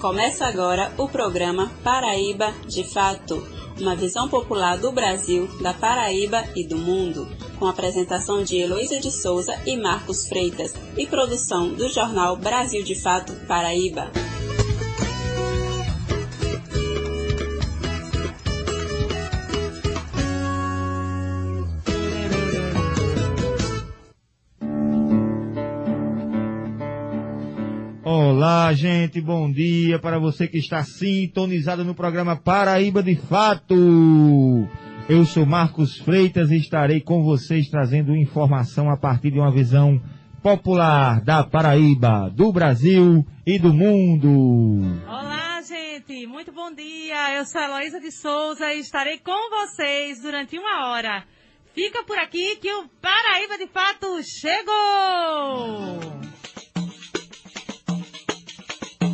[0.00, 3.44] Começa agora o programa Paraíba de Fato,
[3.80, 7.26] uma visão popular do Brasil, da Paraíba e do mundo,
[7.58, 12.94] com apresentação de Heloísa de Souza e Marcos Freitas e produção do jornal Brasil de
[12.94, 14.27] Fato Paraíba.
[28.50, 33.74] Olá, gente, bom dia para você que está sintonizado no programa Paraíba de Fato.
[35.06, 40.00] Eu sou Marcos Freitas e estarei com vocês trazendo informação a partir de uma visão
[40.42, 44.98] popular da Paraíba, do Brasil e do mundo.
[45.06, 47.36] Olá, gente, muito bom dia.
[47.36, 51.22] Eu sou Heloísa de Souza e estarei com vocês durante uma hora.
[51.74, 54.06] Fica por aqui que o Paraíba de Fato
[54.40, 56.37] chegou!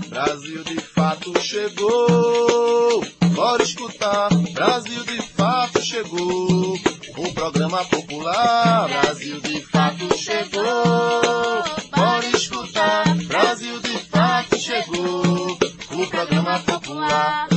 [0.08, 3.04] Brasil de fato chegou.
[3.34, 4.28] Bora escutar.
[4.52, 6.74] Brasil de fato chegou.
[7.16, 8.88] O programa popular.
[8.88, 10.62] Brasil de fato chegou.
[11.94, 13.04] Bora escutar.
[13.26, 15.58] Brasil de fato chegou.
[15.92, 17.48] O programa popular.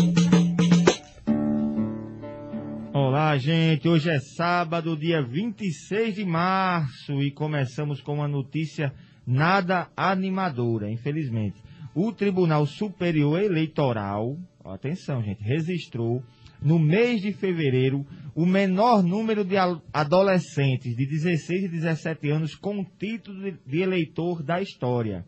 [2.94, 3.88] Olá, gente.
[3.88, 8.94] Hoje é sábado, dia 26 de março, e começamos com uma notícia
[9.25, 11.68] nada animadora, infelizmente
[12.00, 16.22] o Tribunal Superior Eleitoral, atenção, gente, registrou
[16.62, 19.56] no mês de fevereiro o menor número de
[19.92, 25.25] adolescentes de 16 e 17 anos com título de eleitor da história.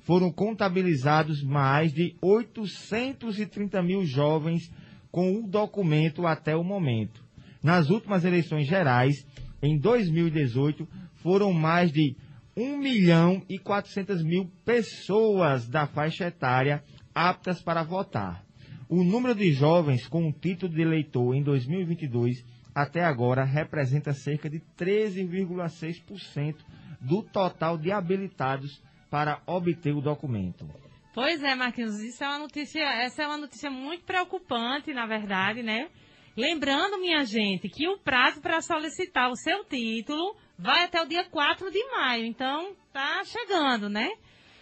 [0.00, 4.72] Foram contabilizados mais de 830 mil jovens
[5.08, 7.22] com o documento até o momento.
[7.62, 9.24] Nas últimas eleições gerais,
[9.62, 10.84] em 2018,
[11.22, 12.16] foram mais de
[12.56, 16.82] 1 milhão e 400 mil pessoas da faixa etária
[17.14, 18.44] aptas para votar.
[18.88, 24.48] O número de jovens com o título de eleitor em 2022 até agora representa cerca
[24.48, 26.56] de 13,6%
[27.00, 30.66] do total de habilitados para obter o documento.
[31.14, 35.62] Pois é, Marquinhos, isso é uma notícia, essa é uma notícia muito preocupante, na verdade,
[35.62, 35.88] né?
[36.34, 41.24] Lembrando, minha gente, que o prazo para solicitar o seu título vai até o dia
[41.24, 42.24] 4 de maio.
[42.24, 44.10] Então, tá chegando, né?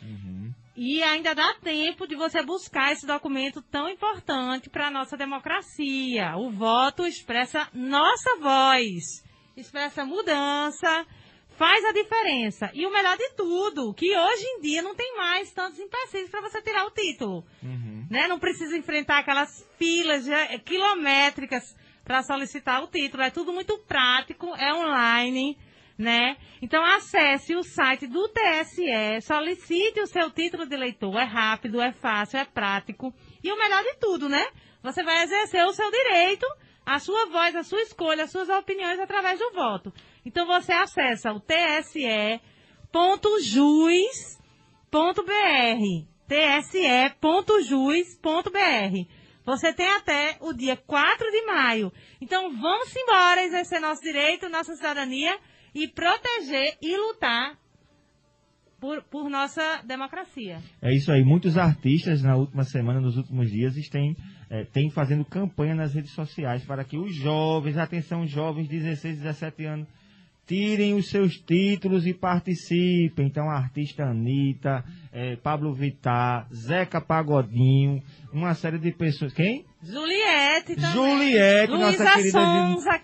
[0.03, 0.53] Uhum.
[0.77, 6.37] E ainda dá tempo de você buscar esse documento tão importante para a nossa democracia.
[6.37, 9.23] O voto expressa nossa voz,
[9.57, 11.07] expressa mudança,
[11.51, 12.71] faz a diferença.
[12.73, 16.41] E o melhor de tudo, que hoje em dia não tem mais tantos empecilhos para
[16.41, 17.45] você tirar o título.
[17.63, 18.07] Uhum.
[18.09, 18.27] Né?
[18.27, 20.25] Não precisa enfrentar aquelas filas
[20.65, 23.23] quilométricas para solicitar o título.
[23.23, 25.59] É tudo muito prático, é online
[26.01, 26.39] né?
[26.63, 31.93] Então acesse o site do TSE, solicite o seu título de eleitor, é rápido, é
[31.93, 33.13] fácil, é prático
[33.45, 34.47] e o melhor de tudo, né?
[34.83, 36.47] Você vai exercer o seu direito,
[36.87, 39.93] a sua voz, a sua escolha, as suas opiniões através do voto.
[40.25, 42.41] Então você acessa o tse.jus.br,
[46.27, 47.21] tse.jus.br.
[49.45, 51.93] Você tem até o dia 4 de maio.
[52.21, 55.39] Então vamos embora exercer nosso direito, nossa cidadania
[55.75, 57.59] e proteger e lutar
[58.81, 60.59] por, por, nossa democracia.
[60.81, 61.23] É isso aí.
[61.23, 64.17] Muitos artistas na última semana, nos últimos dias, têm,
[64.49, 69.19] é, têm fazendo campanha nas redes sociais para que os jovens, atenção, jovens de 16,
[69.19, 69.89] 17 anos,
[70.51, 73.27] tirem os seus títulos e participem.
[73.27, 74.83] Então, a artista Anitta,
[75.13, 78.03] é, Pablo Vittar, Zeca Pagodinho,
[78.33, 79.33] uma série de pessoas.
[79.33, 79.65] Quem?
[79.83, 80.93] Juliette também.
[80.93, 82.41] Juliette, Luísa nossa querida.
[82.41, 83.01] Sonza,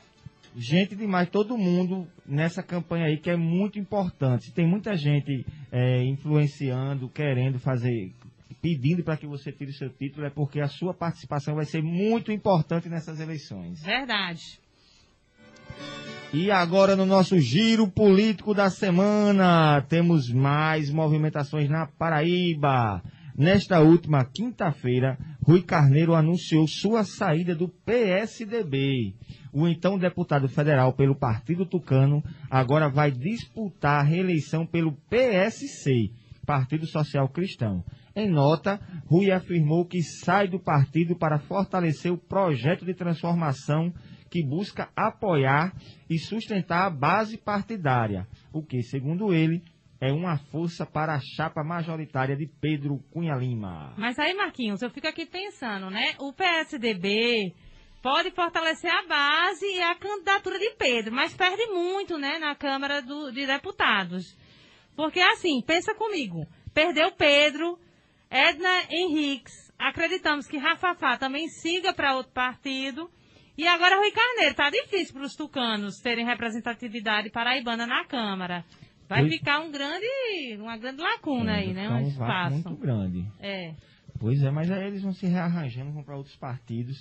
[0.57, 4.53] gente demais, todo mundo nessa campanha aí que é muito importante.
[4.53, 8.13] Tem muita gente é, influenciando, querendo fazer,
[8.63, 12.33] pedindo para que você tire seu título, é porque a sua participação vai ser muito
[12.33, 13.83] importante nessas eleições.
[13.83, 14.59] Verdade.
[16.33, 23.03] E agora no nosso giro político da semana, temos mais movimentações na Paraíba.
[23.39, 29.15] Nesta última quinta-feira, Rui Carneiro anunciou sua saída do PSDB.
[29.53, 36.11] O então deputado federal pelo Partido Tucano agora vai disputar a reeleição pelo PSC,
[36.47, 37.85] Partido Social Cristão.
[38.15, 43.93] Em nota, Rui afirmou que sai do partido para fortalecer o projeto de transformação
[44.31, 45.75] que busca apoiar
[46.09, 49.63] e sustentar a base partidária, o que, segundo ele,
[50.01, 53.95] é uma força para a chapa majoritária de Pedro Cunha Lima.
[53.97, 56.15] Mas aí, Marquinhos, eu fico aqui pensando, né?
[56.19, 57.55] O PSDB
[58.03, 63.01] pode fortalecer a base e a candidatura de Pedro, mas perde muito, né, na Câmara
[63.03, 64.37] do, de Deputados.
[64.95, 67.79] Porque, assim, pensa comigo, perdeu Pedro,
[68.31, 73.11] Edna Henriques, acreditamos que Rafafá também siga para outro partido.
[73.59, 78.65] E agora, Rui Carneiro, tá difícil para os tucanos terem representatividade paraibana na Câmara.
[79.09, 80.07] Vai Pois- ficar um grande,
[80.59, 81.85] uma grande lacuna aí, né?
[81.85, 82.55] É, Um vácuo espaço.
[82.55, 83.27] muito grande.
[83.41, 83.75] É.
[84.19, 86.97] Pois é, mas aí eles vão se rearranjando, vão para outros partidos.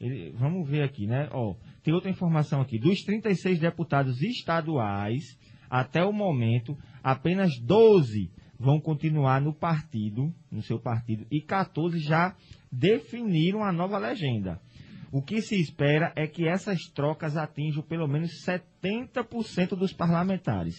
[0.00, 1.28] Ele- vamos ver aqui, né?
[1.32, 2.78] Ó, tem outra informação aqui.
[2.78, 5.22] Dos 36 deputados estaduais,
[5.68, 12.34] até o momento, apenas 12 vão continuar no partido, no seu partido, e 14 já
[12.70, 14.60] definiram a nova legenda.
[15.12, 20.76] O que se espera é que essas trocas atinjam pelo menos 70% dos parlamentares.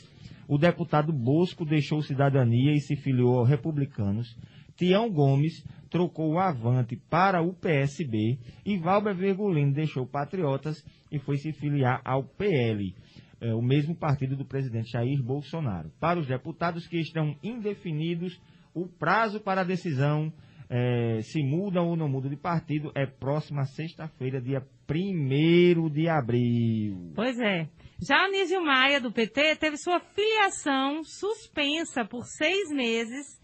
[0.47, 4.35] O deputado Bosco deixou cidadania e se filiou aos republicanos.
[4.75, 11.37] Tião Gomes trocou o Avante para o PSB e Valber Virgulino deixou Patriotas e foi
[11.37, 12.95] se filiar ao PL,
[13.41, 15.91] é, o mesmo partido do presidente Jair Bolsonaro.
[15.99, 18.41] Para os deputados que estão indefinidos,
[18.73, 20.31] o prazo para a decisão
[20.69, 27.11] é, se muda ou não muda de partido é próxima sexta-feira, dia 1 de abril.
[27.13, 27.67] Pois é.
[28.01, 33.39] Já Anísio Maia, do PT, teve sua filiação suspensa por seis meses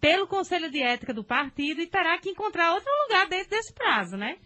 [0.00, 4.16] pelo Conselho de Ética do partido e terá que encontrar outro lugar dentro desse prazo,
[4.16, 4.36] né?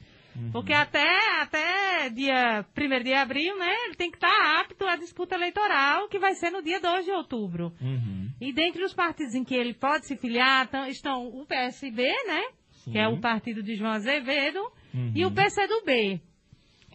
[0.53, 1.07] Porque até,
[1.41, 6.19] até dia 1 de abril, né, ele tem que estar apto à disputa eleitoral, que
[6.19, 7.73] vai ser no dia 2 de outubro.
[7.81, 8.29] Uhum.
[8.41, 12.43] E dentre os partidos em que ele pode se filiar tão- estão o PSB, né?
[12.85, 14.59] Que é o partido de João Azevedo,
[14.93, 15.13] Uhum.
[15.15, 16.21] e o PCdoB.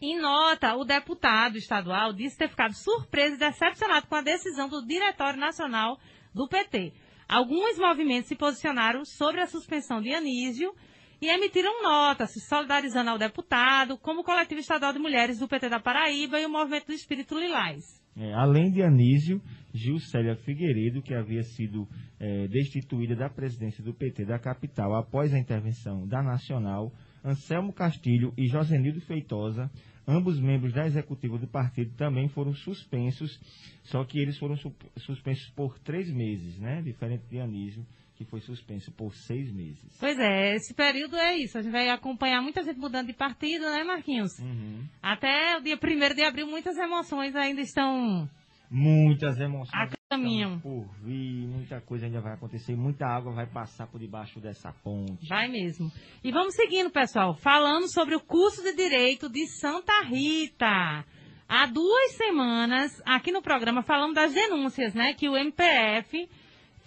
[0.01, 4.85] Em nota, o deputado estadual disse ter ficado surpreso e decepcionado com a decisão do
[4.85, 5.99] Diretório Nacional
[6.33, 6.93] do PT.
[7.27, 10.73] Alguns movimentos se posicionaram sobre a suspensão de Anísio
[11.21, 15.67] e emitiram nota se solidarizando ao deputado, como o Coletivo Estadual de Mulheres do PT
[15.67, 17.99] da Paraíba e o Movimento do Espírito Lilás.
[18.15, 19.41] É, além de Anísio,
[19.73, 21.87] Gilcélia Figueiredo, que havia sido
[22.19, 26.91] é, destituída da presidência do PT da capital após a intervenção da Nacional,
[27.23, 29.69] Anselmo Castilho e Josenildo Feitosa,
[30.07, 33.39] ambos membros da executiva do partido, também foram suspensos,
[33.83, 36.81] só que eles foram su- suspensos por três meses, né?
[36.81, 37.85] Diferente de Anísio,
[38.15, 39.95] que foi suspenso por seis meses.
[39.99, 41.57] Pois é, esse período é isso.
[41.57, 44.37] A gente vai acompanhar muita gente mudando de partido, né, Marquinhos?
[44.39, 44.83] Uhum.
[45.01, 48.29] Até o dia 1 de abril, muitas emoções ainda estão
[48.71, 49.73] Muitas emoções.
[49.73, 50.59] a caminho.
[50.61, 55.27] por vir, muita coisa ainda vai acontecer, muita água vai passar por debaixo dessa ponte.
[55.27, 55.91] Vai mesmo.
[56.23, 61.05] E vamos seguindo, pessoal, falando sobre o curso de Direito de Santa Rita.
[61.47, 66.27] Há duas semanas, aqui no programa, falamos das denúncias, né, que o MPF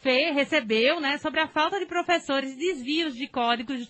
[0.00, 3.88] fe- recebeu, né, sobre a falta de professores e desvios de códigos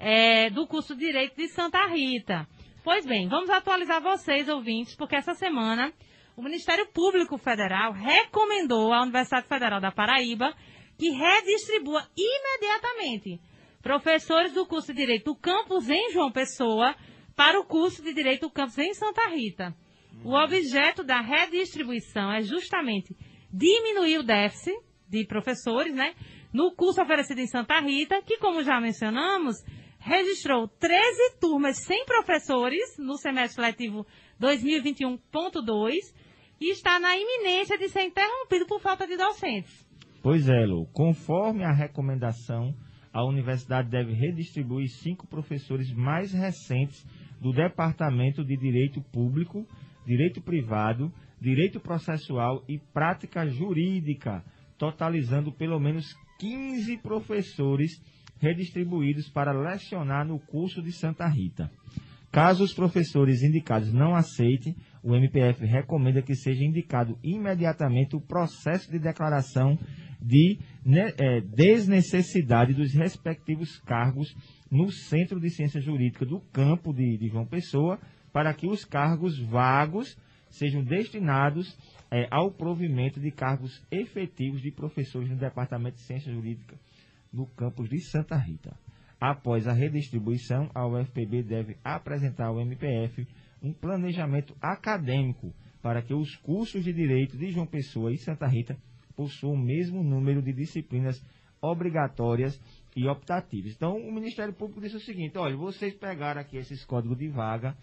[0.00, 2.48] é, do curso de Direito de Santa Rita.
[2.82, 5.92] Pois bem, vamos atualizar vocês, ouvintes, porque essa semana
[6.36, 10.54] o Ministério Público Federal recomendou à Universidade Federal da Paraíba
[10.98, 13.40] que redistribua imediatamente
[13.82, 16.94] professores do curso de Direito do campus em João Pessoa
[17.34, 19.74] para o curso de Direito do campus em Santa Rita.
[20.24, 23.16] O objeto da redistribuição é justamente
[23.52, 26.14] diminuir o déficit de professores, né?
[26.52, 29.56] No curso oferecido em Santa Rita, que, como já mencionamos,
[29.98, 34.06] registrou 13 turmas sem professores no semestre letivo
[34.40, 36.21] 2021.2
[36.62, 39.84] e está na iminência de ser interrompido por falta de docentes.
[40.22, 40.86] Pois é, Lu.
[40.92, 42.72] Conforme a recomendação,
[43.12, 47.04] a universidade deve redistribuir cinco professores mais recentes
[47.40, 49.66] do Departamento de Direito Público,
[50.06, 54.44] Direito Privado, Direito Processual e Prática Jurídica,
[54.78, 58.00] totalizando pelo menos 15 professores
[58.38, 61.68] redistribuídos para lecionar no curso de Santa Rita.
[62.30, 68.90] Caso os professores indicados não aceitem, o MPF recomenda que seja indicado imediatamente o processo
[68.90, 69.76] de declaração
[70.20, 70.58] de
[71.18, 74.34] eh, desnecessidade dos respectivos cargos
[74.70, 77.98] no Centro de Ciência Jurídica do campo de, de João Pessoa,
[78.32, 80.16] para que os cargos vagos
[80.48, 81.76] sejam destinados
[82.10, 86.76] eh, ao provimento de cargos efetivos de professores no Departamento de Ciência Jurídica
[87.32, 88.76] no campus de Santa Rita.
[89.20, 93.26] Após a redistribuição, a UFPB deve apresentar ao MPF
[93.62, 98.76] um planejamento acadêmico para que os cursos de direito de João Pessoa e Santa Rita
[99.16, 101.22] possuam o mesmo número de disciplinas
[101.60, 102.60] obrigatórias
[102.96, 103.72] e optativas.
[103.74, 107.76] Então, o Ministério Público disse o seguinte: olha, vocês pegaram aqui esses códigos de vaga,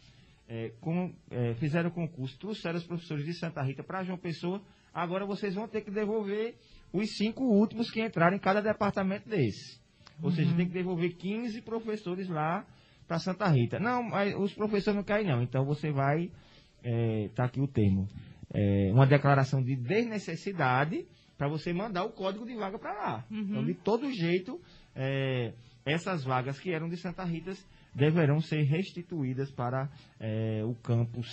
[0.48, 4.62] eh, com- eh, fizeram concurso, trouxeram os professores de Santa Rita para João Pessoa,
[4.94, 6.56] agora vocês vão ter que devolver
[6.92, 9.80] os cinco últimos que entraram em cada departamento desse.
[10.22, 12.66] Ou seja, tem que devolver 15 professores lá
[13.10, 13.80] para Santa Rita.
[13.80, 15.42] Não, mas os professores não querem não.
[15.42, 16.32] Então você vai,
[17.26, 18.08] está aqui o termo,
[18.54, 23.26] é, uma declaração de desnecessidade para você mandar o código de vaga para lá.
[23.32, 23.40] Uhum.
[23.40, 24.62] Então, de todo jeito,
[24.96, 27.52] é, essas vagas que eram de Santa Rita
[27.96, 29.90] deverão ser restituídas para
[30.20, 31.28] é, o campus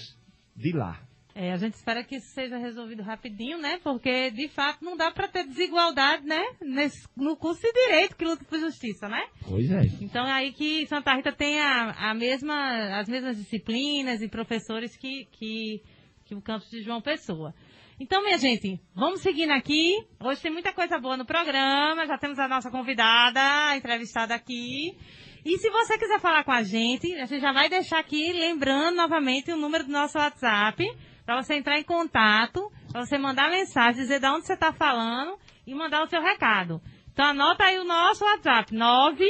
[0.57, 1.06] de lá.
[1.39, 3.79] É, a gente espera que isso seja resolvido rapidinho, né?
[3.85, 6.43] Porque, de fato, não dá para ter desigualdade, né?
[6.63, 9.23] Nesse, no curso de direito que luta por justiça, né?
[9.47, 9.83] Pois é.
[10.01, 14.97] Então é aí que Santa Rita tem a, a mesma, as mesmas disciplinas e professores
[14.97, 15.83] que, que,
[16.25, 17.55] que o campus de João Pessoa.
[18.01, 19.93] Então, minha gente, vamos seguindo aqui.
[20.19, 22.07] Hoje tem muita coisa boa no programa.
[22.07, 24.97] Já temos a nossa convidada, a entrevistada aqui.
[25.45, 28.97] E se você quiser falar com a gente, a gente já vai deixar aqui, lembrando
[28.97, 30.83] novamente o número do nosso WhatsApp,
[31.27, 35.37] para você entrar em contato, para você mandar mensagem, dizer de onde você está falando
[35.67, 36.81] e mandar o seu recado.
[37.13, 39.27] Então anota aí o nosso WhatsApp, 9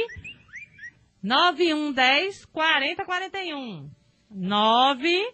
[1.23, 3.89] 9110 4041.
[4.29, 5.33] 9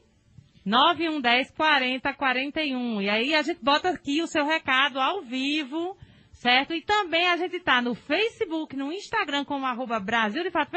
[0.66, 3.02] 9110 4041.
[3.02, 5.98] E aí a gente bota aqui o seu recado ao vivo,
[6.32, 6.74] certo?
[6.74, 10.72] E também a gente está no Facebook, no Instagram como arroba Brasil de Fato.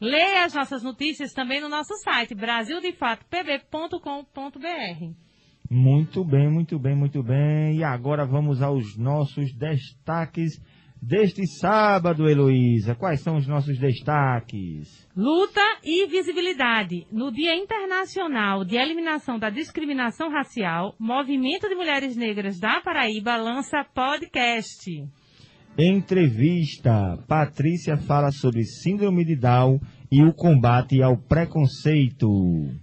[0.00, 5.26] Leia as nossas notícias também no nosso site, brasildefatoPB.com.br.
[5.70, 7.78] Muito bem, muito bem, muito bem.
[7.78, 10.60] E agora vamos aos nossos destaques
[11.02, 12.94] deste sábado, Heloísa.
[12.94, 15.08] Quais são os nossos destaques?
[15.16, 17.06] Luta e visibilidade.
[17.10, 23.84] No Dia Internacional de Eliminação da Discriminação Racial, Movimento de Mulheres Negras da Paraíba lança
[23.94, 24.90] podcast.
[25.78, 27.18] Entrevista.
[27.28, 29.78] Patrícia fala sobre síndrome de Down
[30.10, 32.28] e o combate ao preconceito.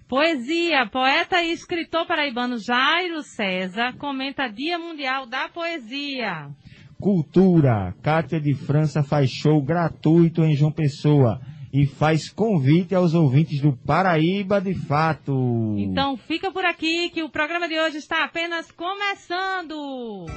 [0.07, 0.85] Poesia.
[0.85, 6.49] Poeta e escritor paraibano Jairo César comenta Dia Mundial da Poesia.
[6.99, 7.95] Cultura.
[8.03, 11.41] Cátia de França faz show gratuito em João Pessoa
[11.73, 15.75] e faz convite aos ouvintes do Paraíba de Fato.
[15.79, 20.27] Então fica por aqui que o programa de hoje está apenas começando.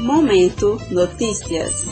[0.00, 1.84] Momento Notícias.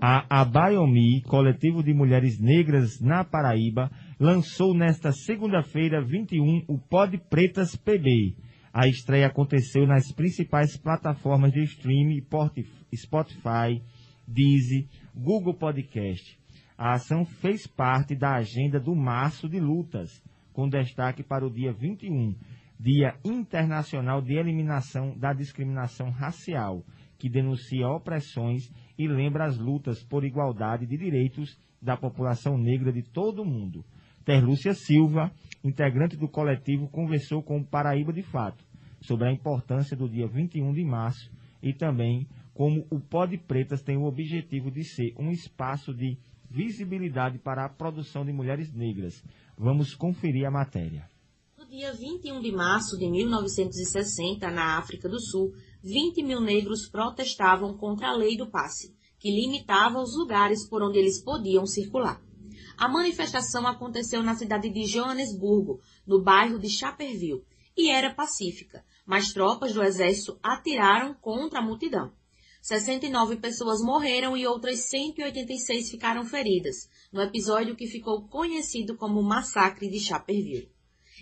[0.00, 3.90] A Abaiomi, coletivo de mulheres negras na Paraíba,
[4.20, 8.36] lançou nesta segunda-feira 21 o Pod Pretas PB.
[8.72, 12.24] A estreia aconteceu nas principais plataformas de streaming
[12.94, 13.82] Spotify,
[14.28, 16.38] Deezer, Google Podcast.
[16.78, 21.72] A ação fez parte da agenda do Março de Lutas, com destaque para o dia
[21.72, 22.34] 21,
[22.82, 26.82] Dia Internacional de Eliminação da Discriminação Racial,
[27.18, 33.02] que denuncia opressões e lembra as lutas por igualdade de direitos da população negra de
[33.02, 33.84] todo o mundo.
[34.24, 35.30] Terlúcia Silva,
[35.62, 38.64] integrante do coletivo, conversou com o Paraíba de Fato
[39.02, 41.30] sobre a importância do dia 21 de março
[41.62, 46.16] e também como o Pod Pretas tem o objetivo de ser um espaço de
[46.50, 49.22] visibilidade para a produção de mulheres negras.
[49.54, 51.09] Vamos conferir a matéria.
[51.70, 55.52] Dia 21 de março de 1960, na África do Sul,
[55.84, 60.98] 20 mil negros protestavam contra a lei do passe, que limitava os lugares por onde
[60.98, 62.20] eles podiam circular.
[62.76, 67.44] A manifestação aconteceu na cidade de Joanesburgo, no bairro de Chaperville,
[67.76, 72.12] e era pacífica, mas tropas do exército atiraram contra a multidão.
[72.60, 79.88] 69 pessoas morreram e outras 186 ficaram feridas, no episódio que ficou conhecido como Massacre
[79.88, 80.68] de Chaperville.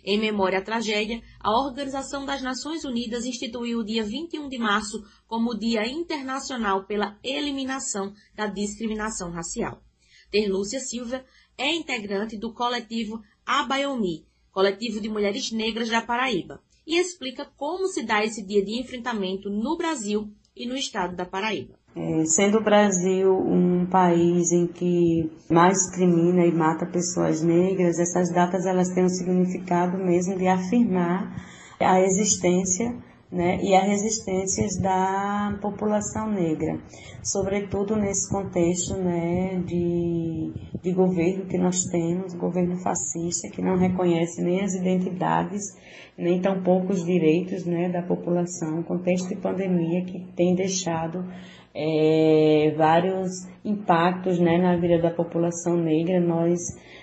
[0.05, 5.03] Em memória à tragédia, a Organização das Nações Unidas instituiu o dia 21 de março
[5.27, 9.83] como Dia Internacional pela Eliminação da Discriminação Racial.
[10.31, 11.25] Terlúcia Silva
[11.57, 18.03] é integrante do coletivo Abaiomi, coletivo de mulheres negras da Paraíba, e explica como se
[18.03, 21.78] dá esse dia de enfrentamento no Brasil e no estado da Paraíba.
[21.97, 28.33] É, sendo o Brasil um país em que mais discrimina e mata pessoas negras, essas
[28.33, 31.35] datas elas têm um significado mesmo de afirmar
[31.81, 32.95] a existência
[33.31, 36.81] né, e as resistências da população negra,
[37.23, 40.53] sobretudo nesse contexto né, de,
[40.83, 45.77] de governo que nós temos, governo fascista, que não reconhece nem as identidades,
[46.17, 51.25] nem tampouco os direitos né, da população, contexto de pandemia que tem deixado
[51.81, 53.31] é, vários
[53.65, 56.19] impactos né, na vida da população negra.
[56.19, 56.59] Nós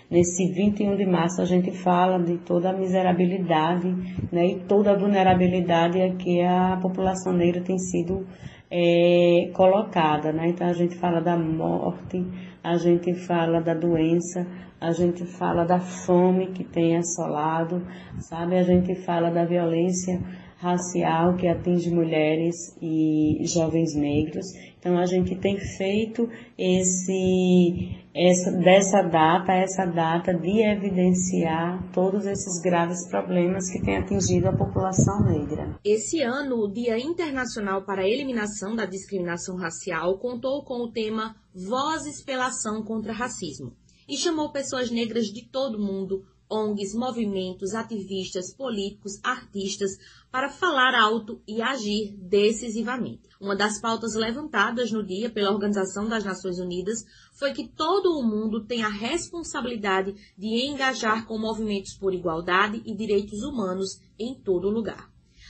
[0.10, 3.88] Nesse 21 de março a gente fala de toda a miserabilidade
[4.32, 8.24] né, e toda a vulnerabilidade a que a população negra tem sido
[8.70, 10.32] é, colocada.
[10.32, 10.50] Né?
[10.50, 12.24] Então a gente fala da morte,
[12.64, 14.46] a gente fala da doença,
[14.80, 17.82] a gente fala da fome que tem assolado,
[18.20, 18.58] sabe?
[18.58, 20.22] A gente fala da violência
[20.66, 24.48] racial que atinge mulheres e jovens negros.
[24.80, 32.62] Então a gente tem feito esse essa, dessa data, essa data de evidenciar todos esses
[32.62, 35.78] graves problemas que têm atingido a população negra.
[35.84, 41.36] Esse ano, o Dia Internacional para a Eliminação da Discriminação Racial contou com o tema
[41.54, 43.74] Vozes pela Ação contra Racismo
[44.08, 49.98] e chamou pessoas negras de todo mundo, ONGs, movimentos, ativistas, políticos, artistas,
[50.32, 53.30] para falar alto e agir decisivamente.
[53.42, 58.24] Uma das pautas levantadas no dia pela Organização das Nações Unidas foi que todo o
[58.24, 64.70] mundo tem a responsabilidade de engajar com movimentos por igualdade e direitos humanos em todo
[64.70, 65.10] lugar.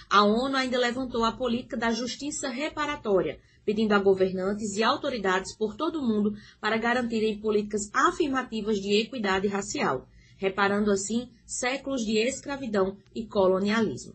[0.10, 5.76] A ONU ainda levantou a política da justiça reparatória, pedindo a governantes e autoridades por
[5.76, 12.98] todo o mundo para garantirem políticas afirmativas de equidade racial reparando assim séculos de escravidão
[13.14, 14.14] e colonialismo.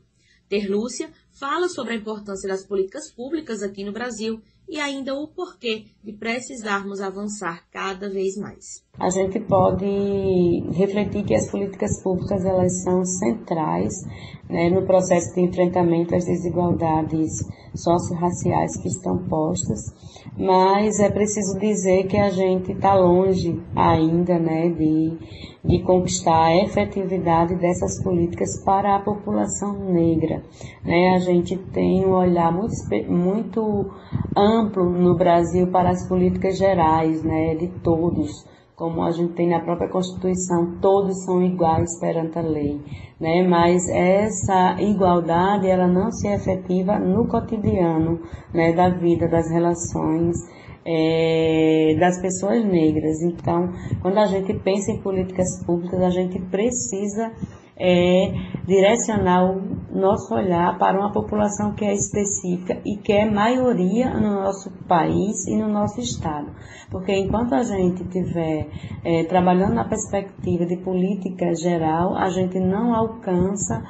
[0.49, 5.87] Terlúcia fala sobre a importância das políticas públicas aqui no Brasil e ainda o porquê
[6.03, 8.85] de precisarmos avançar cada vez mais.
[9.01, 13.95] A gente pode refletir que as políticas públicas elas são centrais
[14.47, 17.31] né, no processo de enfrentamento às desigualdades
[17.75, 19.81] socio-raciais que estão postas,
[20.37, 25.17] mas é preciso dizer que a gente está longe ainda né, de,
[25.65, 30.43] de conquistar a efetividade dessas políticas para a população negra.
[30.85, 31.15] Né?
[31.15, 32.75] A gente tem um olhar muito,
[33.09, 33.91] muito
[34.37, 38.45] amplo no Brasil para as políticas gerais, né, de todos,
[38.81, 42.81] como a gente tem na própria Constituição, todos são iguais perante a lei,
[43.21, 43.47] né?
[43.47, 48.19] Mas essa igualdade ela não se efetiva no cotidiano,
[48.55, 50.35] né, da vida, das relações
[50.83, 53.21] é, das pessoas negras.
[53.21, 53.71] Então,
[54.01, 57.33] quando a gente pensa em políticas públicas, a gente precisa
[57.81, 58.33] é
[58.67, 64.43] direcionar o nosso olhar para uma população que é específica e que é maioria no
[64.43, 66.53] nosso país e no nosso estado.
[66.91, 68.69] Porque enquanto a gente estiver
[69.03, 73.83] é, trabalhando na perspectiva de política geral, a gente não alcança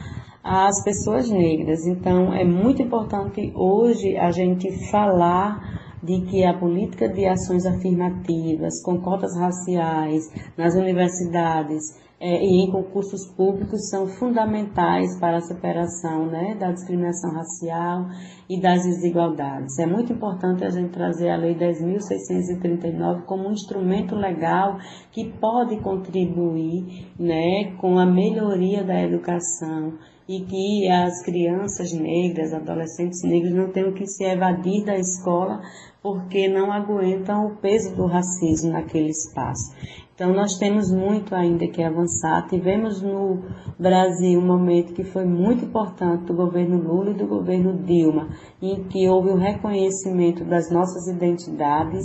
[0.42, 1.86] as pessoas negras.
[1.86, 8.82] Então, é muito importante hoje a gente falar de que a política de ações afirmativas,
[8.82, 10.24] com cotas raciais
[10.56, 17.32] nas universidades, é, e em concursos públicos são fundamentais para a superação né, da discriminação
[17.32, 18.08] racial
[18.46, 19.78] e das desigualdades.
[19.78, 24.78] É muito importante a gente trazer a Lei 10.639 como um instrumento legal
[25.10, 29.94] que pode contribuir né, com a melhoria da educação
[30.28, 35.62] e que as crianças negras, adolescentes negros não tenham que se evadir da escola
[36.02, 39.74] porque não aguentam o peso do racismo naquele espaço.
[40.20, 42.46] Então, nós temos muito ainda que avançar.
[42.46, 43.42] Tivemos no
[43.78, 48.28] Brasil um momento que foi muito importante do governo Lula e do governo Dilma,
[48.60, 52.04] em que houve o reconhecimento das nossas identidades,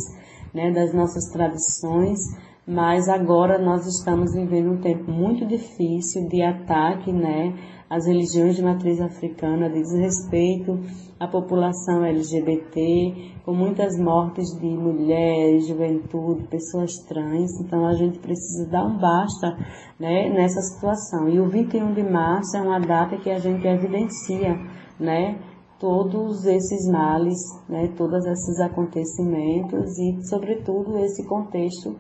[0.54, 2.18] né, das nossas tradições,
[2.66, 7.54] mas agora nós estamos vivendo um tempo muito difícil de ataque né,
[7.90, 10.80] às religiões de matriz africana, de desrespeito
[11.20, 17.52] à população LGBT, com muitas mortes de mulheres, juventude, pessoas trans.
[17.62, 19.58] Então a gente precisa dar um basta
[20.00, 21.30] né, nessa situação.
[21.30, 24.60] E o 21 de março é uma data que a gente evidencia
[25.00, 25.40] né,
[25.80, 27.38] todos esses males,
[27.70, 31.96] né, todos esses acontecimentos e, sobretudo, esse contexto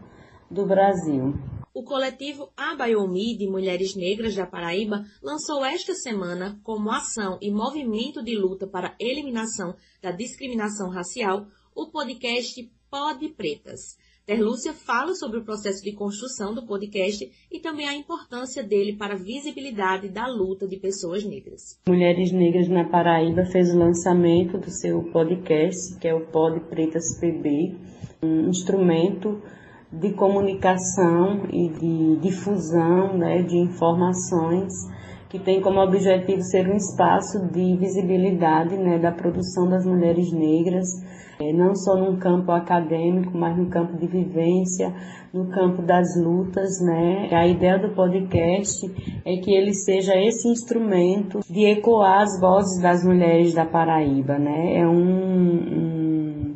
[0.50, 1.34] do Brasil.
[1.76, 8.24] O coletivo Abaiomi de Mulheres Negras da Paraíba lançou esta semana, como ação e movimento
[8.24, 13.98] de luta para eliminação da discriminação racial, o podcast Pod Pretas.
[14.26, 19.16] Terlúcia fala sobre o processo de construção do podcast e também a importância dele para
[19.16, 21.78] a visibilidade da luta de pessoas negras.
[21.90, 27.20] Mulheres Negras na Paraíba fez o lançamento do seu podcast, que é o Pod Pretas
[27.20, 27.76] PB,
[28.24, 29.42] um instrumento
[30.00, 34.74] de comunicação e de difusão né, de informações
[35.30, 40.88] que tem como objetivo ser um espaço de visibilidade né, da produção das mulheres negras,
[41.42, 44.94] eh, não só no campo acadêmico, mas no campo de vivência,
[45.34, 46.80] no campo das lutas.
[46.80, 47.28] Né.
[47.34, 48.90] A ideia do podcast
[49.26, 54.40] é que ele seja esse instrumento de ecoar as vozes das mulheres da Paraíba.
[54.40, 54.78] Né.
[54.78, 55.95] É um, um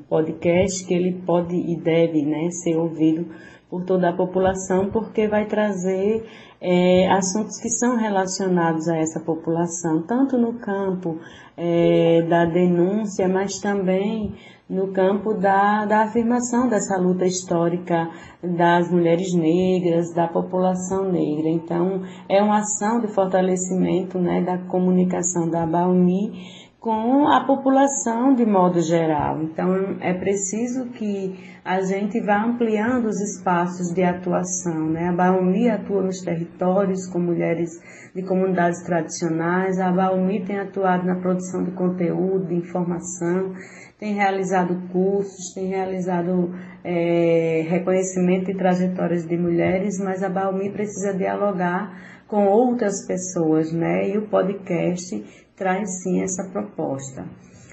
[0.10, 3.28] podcast que ele pode e deve né, ser ouvido
[3.70, 6.26] por toda a população, porque vai trazer
[6.60, 11.20] é, assuntos que são relacionados a essa população, tanto no campo
[11.56, 14.34] é, da denúncia, mas também
[14.68, 18.10] no campo da, da afirmação dessa luta histórica
[18.44, 21.50] das mulheres negras, da população negra.
[21.50, 26.32] Então, é uma ação de fortalecimento né, da comunicação da Baumi
[26.80, 29.44] com a população de modo geral.
[29.44, 34.90] Então, é preciso que a gente vá ampliando os espaços de atuação.
[34.90, 35.10] Né?
[35.10, 37.72] A Baumi atua nos territórios com mulheres
[38.16, 43.54] de comunidades tradicionais, a Baumi tem atuado na produção de conteúdo, de informação,
[44.00, 51.14] tem realizado cursos, tem realizado é, reconhecimento de trajetórias de mulheres, mas a Baumi precisa
[51.14, 54.10] dialogar com outras pessoas, né?
[54.10, 57.26] E o podcast traz sim essa proposta.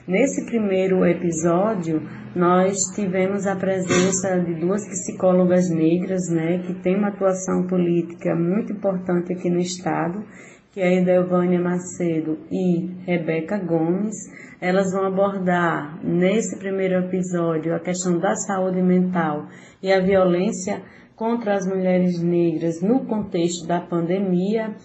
[0.06, 2.02] Nesse primeiro episódio,
[2.34, 8.72] nós tivemos a presença de duas psicólogas negras, né, que têm uma atuação política muito
[8.72, 10.24] importante aqui no estado,
[10.72, 14.14] que é a Edelvânia Macedo e Rebeca Gomes.
[14.60, 19.46] Elas vão abordar nesse primeiro episódio a questão da saúde mental
[19.82, 20.82] e a violência
[21.16, 24.76] contra as mulheres negras no contexto da pandemia.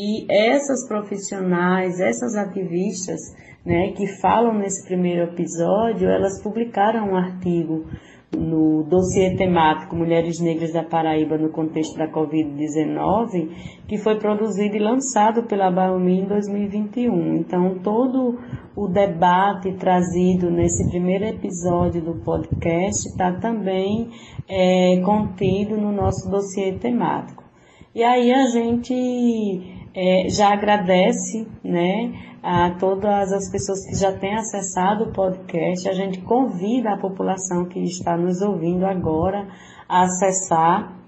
[0.00, 3.18] E essas profissionais, essas ativistas,
[3.66, 7.84] né, que falam nesse primeiro episódio, elas publicaram um artigo
[8.32, 13.48] no dossiê temático Mulheres Negras da Paraíba no contexto da Covid-19,
[13.88, 17.34] que foi produzido e lançado pela Baumi em 2021.
[17.34, 18.38] Então, todo
[18.76, 24.10] o debate trazido nesse primeiro episódio do podcast está também
[24.48, 27.42] é, contido no nosso dossiê temático.
[27.92, 34.34] E aí a gente é, já agradece, né, a todas as pessoas que já têm
[34.34, 35.88] acessado o podcast.
[35.88, 39.48] A gente convida a população que está nos ouvindo agora
[39.88, 40.98] a acessar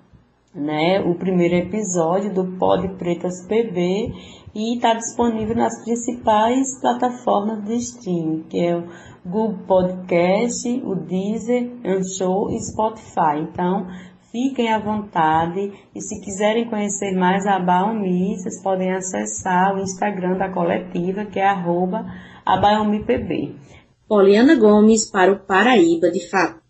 [0.54, 4.12] né, o primeiro episódio do Pod Pretas PB
[4.54, 8.84] e está disponível nas principais plataformas de streaming, que é o
[9.24, 13.38] Google Podcast, o Deezer, Anchor e Spotify.
[13.42, 13.86] Então,
[14.30, 20.38] Fiquem à vontade e se quiserem conhecer mais a Baumi, vocês podem acessar o Instagram
[20.38, 22.06] da coletiva, que é arroba
[22.46, 23.56] abaumipb.
[24.06, 26.60] Poliana Gomes para o Paraíba de Fato.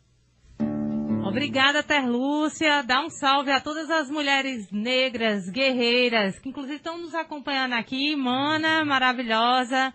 [1.26, 2.82] Obrigada, Terlúcia.
[2.82, 8.16] Dá um salve a todas as mulheres negras, guerreiras, que inclusive estão nos acompanhando aqui.
[8.16, 9.92] Mana, maravilhosa.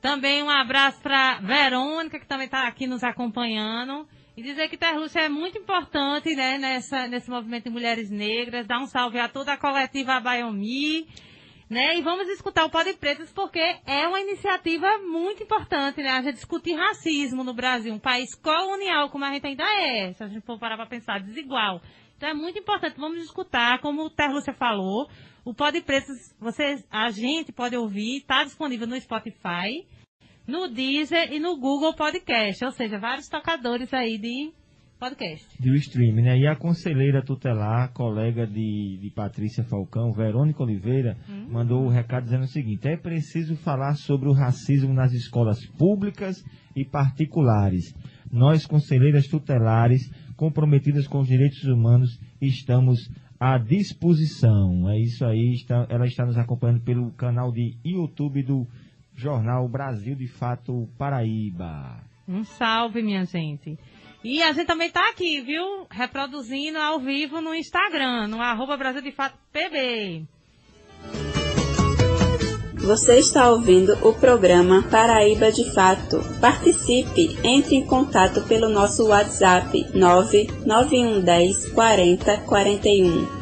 [0.00, 4.06] Também um abraço para Verônica, que também está aqui nos acompanhando.
[4.38, 8.68] E dizer que Terlúcia é muito importante né, nessa, nesse movimento de mulheres negras.
[8.68, 11.08] Dar um salve a toda a coletiva Abaiomi.
[11.68, 11.96] Né?
[11.98, 16.10] E vamos escutar o Pode Pretas porque é uma iniciativa muito importante, né?
[16.10, 20.22] A gente discutir racismo no Brasil, um país colonial como a gente ainda é, se
[20.22, 21.82] a gente for parar para pensar, desigual.
[22.16, 25.10] Então é muito importante, vamos escutar, como o Terlúcia falou,
[25.44, 29.84] o Pode Pretas, vocês, a gente pode ouvir, está disponível no Spotify,
[30.48, 34.50] no Deezer e no Google Podcast, ou seja, vários tocadores aí de
[34.98, 35.46] podcast.
[35.60, 36.38] De streaming, né?
[36.38, 41.48] E a conselheira tutelar, colega de, de Patrícia Falcão, Verônica Oliveira, hum.
[41.50, 45.66] mandou o um recado dizendo o seguinte: é preciso falar sobre o racismo nas escolas
[45.76, 46.42] públicas
[46.74, 47.94] e particulares.
[48.32, 52.98] Nós, conselheiras tutelares, comprometidas com os direitos humanos, estamos
[53.38, 54.88] à disposição.
[54.88, 58.66] É isso aí, está, ela está nos acompanhando pelo canal de YouTube do
[59.18, 62.00] Jornal Brasil de Fato Paraíba.
[62.28, 63.76] Um salve, minha gente.
[64.22, 65.88] E a gente também está aqui, viu?
[65.90, 70.24] Reproduzindo ao vivo no Instagram, no arroba Brasil de Fato PB.
[72.76, 76.20] Você está ouvindo o programa Paraíba de Fato.
[76.40, 83.37] Participe, entre em contato pelo nosso WhatsApp 99110 40 41.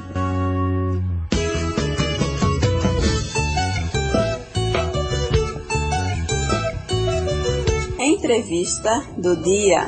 [8.26, 9.82] Entrevista do dia.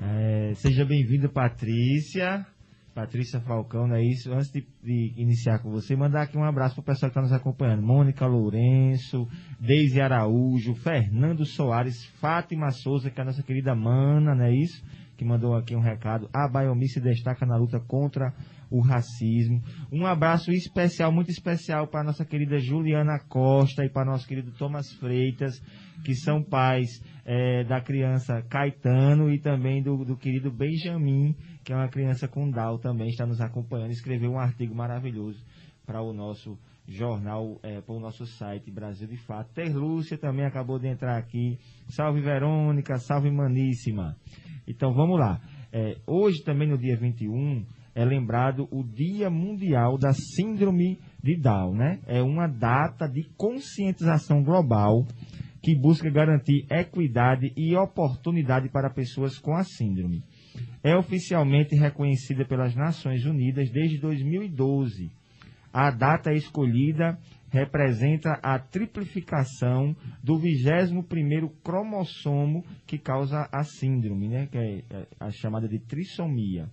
[0.00, 2.46] É, seja bem-vinda, Patrícia.
[2.94, 4.32] Patrícia Falcão, não é isso?
[4.32, 7.20] Antes de, de, iniciar com você, mandar aqui um abraço para o pessoal que está
[7.20, 7.82] nos acompanhando.
[7.82, 9.28] Mônica Lourenço,
[9.60, 14.82] Deise Araújo, Fernando Soares, Fátima Souza, que é a nossa querida mana, não é isso?
[15.18, 16.30] Que mandou aqui um recado.
[16.32, 18.32] A Baiomi se destaca na luta contra
[18.70, 19.62] o racismo.
[19.92, 24.92] Um abraço especial, muito especial para nossa querida Juliana Costa e para nosso querido Thomas
[24.94, 25.60] Freitas,
[26.04, 26.88] que são pais
[27.24, 32.50] é, da criança Caetano e também do, do, querido Benjamin, que é uma criança com
[32.50, 33.90] Down também, está nos acompanhando.
[33.90, 35.42] Escreveu um artigo maravilhoso
[35.84, 39.52] para o nosso jornal, é, para o nosso site Brasil de Fato.
[39.52, 41.58] Terlúcia também acabou de entrar aqui.
[41.88, 44.16] Salve Verônica, salve Maníssima.
[44.66, 45.40] Então vamos lá.
[45.70, 51.74] É, hoje, também no dia 21, é lembrado o Dia Mundial da Síndrome de Down,
[51.74, 52.00] né?
[52.06, 55.06] É uma data de conscientização global
[55.62, 60.22] que busca garantir equidade e oportunidade para pessoas com a síndrome.
[60.82, 65.10] É oficialmente reconhecida pelas Nações Unidas desde 2012.
[65.72, 67.18] A data escolhida
[67.50, 74.46] representa a triplificação do 21º cromossomo que causa a síndrome, né?
[74.46, 76.68] que é a chamada de trissomia.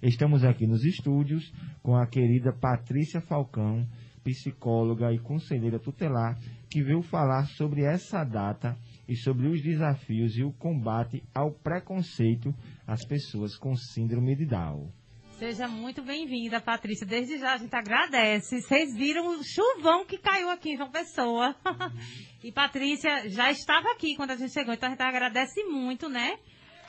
[0.00, 3.84] Estamos aqui nos estúdios com a querida Patrícia Falcão,
[4.22, 6.38] psicóloga e conselheira tutelar,
[6.70, 8.76] que veio falar sobre essa data
[9.08, 12.54] e sobre os desafios e o combate ao preconceito
[12.86, 14.92] às pessoas com síndrome de Down.
[15.30, 17.06] Seja muito bem-vinda, Patrícia.
[17.06, 18.60] Desde já a gente agradece.
[18.60, 21.56] Vocês viram o chuvão que caiu aqui em João Pessoa.
[22.42, 26.38] e Patrícia já estava aqui quando a gente chegou, então a gente agradece muito, né?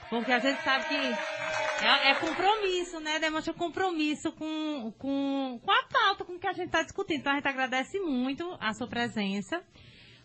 [0.10, 0.95] Porque a gente sabe que
[1.86, 3.19] é, é compromisso, né?
[3.19, 7.19] Demonstra compromisso com, com, com a pauta com que a gente está discutindo.
[7.19, 9.63] Então a gente agradece muito a sua presença,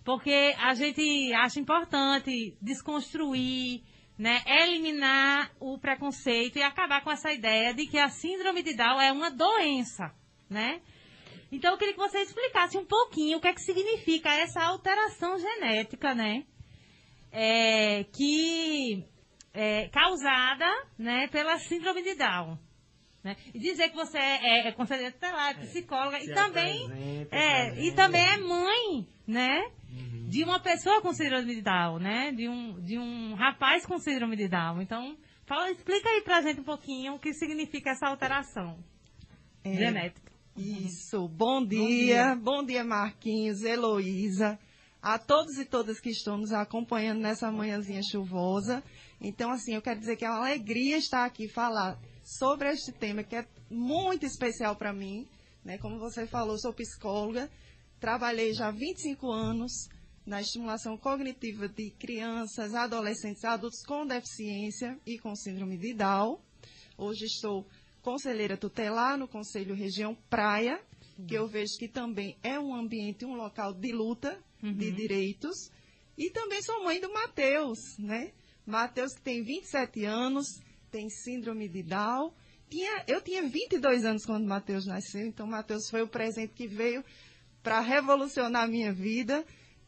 [0.05, 3.83] porque a gente acha importante desconstruir,
[4.18, 4.42] né?
[4.47, 9.12] Eliminar o preconceito e acabar com essa ideia de que a síndrome de Down é
[9.12, 10.12] uma doença,
[10.49, 10.81] né?
[11.53, 15.38] Então eu queria que você explicasse um pouquinho o que é que significa essa alteração
[15.38, 16.44] genética, né?
[17.31, 19.05] É, que
[19.55, 20.67] é, causada
[20.99, 22.59] né, pela síndrome de Down.
[23.23, 23.37] Né?
[23.55, 26.90] E dizer que você é, é conselheira tutelar, é psicóloga e também,
[27.31, 30.29] é, e também é mãe né, uhum.
[30.29, 32.33] de uma pessoa com síndrome de Down, né?
[32.33, 34.83] De um, de um rapaz com síndrome de Down.
[34.83, 38.77] Então, fala, explica aí pra gente um pouquinho o que significa essa alteração
[39.64, 40.31] é, genética.
[40.55, 41.27] Isso.
[41.27, 41.81] Bom dia.
[41.81, 44.59] Bom dia, bom dia Marquinhos, Heloísa,
[45.01, 48.83] a todos e todas que estão nos acompanhando nessa manhãzinha chuvosa.
[49.27, 53.25] Então, assim, eu quero dizer que é uma alegria estar aqui falar sobre este tema
[53.25, 55.27] que é muito especial para mim.
[55.65, 55.79] Né?
[55.79, 57.51] Como você falou, sou psicóloga,
[57.99, 59.89] trabalhei já há 25 anos
[60.27, 66.39] na estimulação cognitiva de crianças, adolescentes, adultos com deficiência e com síndrome de Down.
[66.99, 67.67] Hoje estou
[68.03, 70.79] conselheira tutelar no Conselho Região Praia,
[71.27, 74.75] que eu vejo que também é um ambiente, um local de luta uhum.
[74.75, 75.71] de direitos.
[76.19, 78.31] E também sou mãe do Matheus, né?
[78.66, 80.46] Matheus, que tem 27 anos,
[80.90, 82.33] tem síndrome de Down.
[82.68, 87.05] Tinha, eu tinha 22 anos quando Matheus nasceu, então Matheus foi o presente que veio
[87.62, 89.44] para revolucionar a minha vida.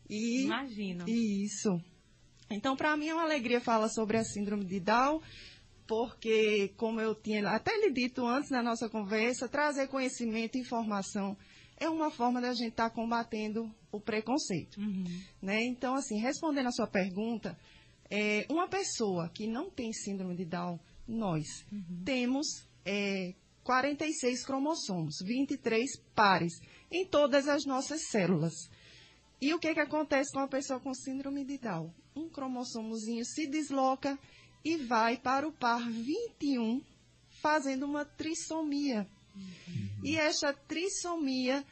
[0.08, 1.08] E, Imagino.
[1.08, 1.80] Isso.
[2.50, 5.20] Então, para mim é uma alegria falar sobre a síndrome de Down,
[5.86, 11.36] porque, como eu tinha até lhe dito antes na nossa conversa, trazer conhecimento e informação
[11.78, 14.80] é uma forma da gente estar tá combatendo o preconceito.
[14.80, 15.04] Uhum.
[15.42, 15.64] Né?
[15.64, 17.56] Então, assim, respondendo a sua pergunta,
[18.10, 22.02] é, uma pessoa que não tem síndrome de Down, nós uhum.
[22.04, 22.46] temos
[22.84, 26.52] é, 46 cromossomos, 23 pares
[26.90, 28.54] em todas as nossas células.
[29.40, 31.92] E o que, que acontece com uma pessoa com síndrome de Down?
[32.14, 34.18] Um cromossomozinho se desloca
[34.64, 36.80] e vai para o par 21,
[37.42, 39.06] fazendo uma trissomia.
[39.34, 39.88] Uhum.
[40.02, 41.64] E essa trissomia,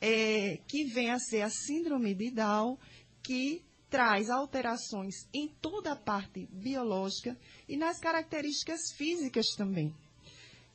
[0.00, 2.76] é, que vem a ser a síndrome de Down,
[3.22, 9.94] que traz alterações em toda a parte biológica e nas características físicas também.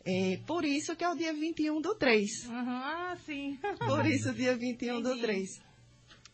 [0.06, 2.46] É, por isso que é o dia 21 do 3.
[2.46, 3.58] Uhum, ah, sim.
[3.80, 5.16] Por isso, dia 21 Entendi.
[5.16, 5.50] do 3.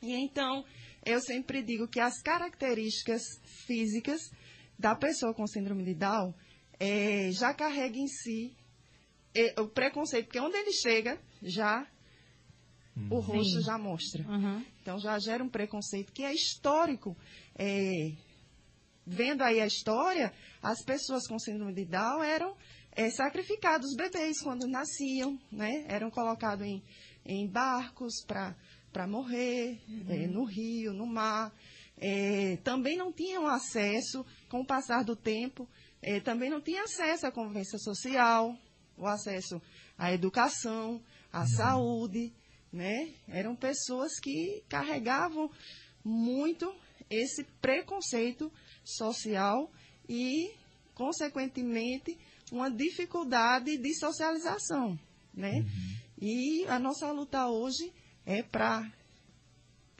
[0.01, 0.65] E então,
[1.05, 3.21] eu sempre digo que as características
[3.65, 4.19] físicas
[4.77, 6.35] da pessoa com síndrome de Down
[6.77, 8.53] é, já carrega em si
[9.33, 11.87] é, o preconceito, porque onde ele chega, já
[13.10, 14.23] o rosto já mostra.
[14.27, 14.63] Uhum.
[14.82, 17.17] Então já gera um preconceito que é histórico.
[17.56, 18.12] É,
[19.06, 22.56] vendo aí a história, as pessoas com síndrome de Down eram
[22.91, 25.86] é, sacrificados, os bebês, quando nasciam, né?
[25.88, 26.84] Eram colocados em,
[27.25, 30.06] em barcos para morrer, uhum.
[30.10, 31.51] é, no rio, no mar.
[31.97, 35.67] É, também não tinham acesso, com o passar do tempo,
[36.01, 38.56] é, também não tinham acesso à convivência social,
[38.97, 39.62] o acesso
[39.97, 41.01] à educação,
[41.32, 41.47] à uhum.
[41.47, 42.34] saúde
[42.73, 43.13] né?
[43.27, 45.49] Eram pessoas que carregavam
[46.03, 46.73] muito
[47.07, 48.51] esse preconceito
[48.83, 49.71] social
[50.09, 50.51] e,
[50.95, 52.17] consequentemente,
[52.51, 54.99] uma dificuldade de socialização,
[55.33, 55.59] né?
[55.59, 55.97] Uhum.
[56.19, 57.93] E a nossa luta hoje
[58.25, 58.91] é para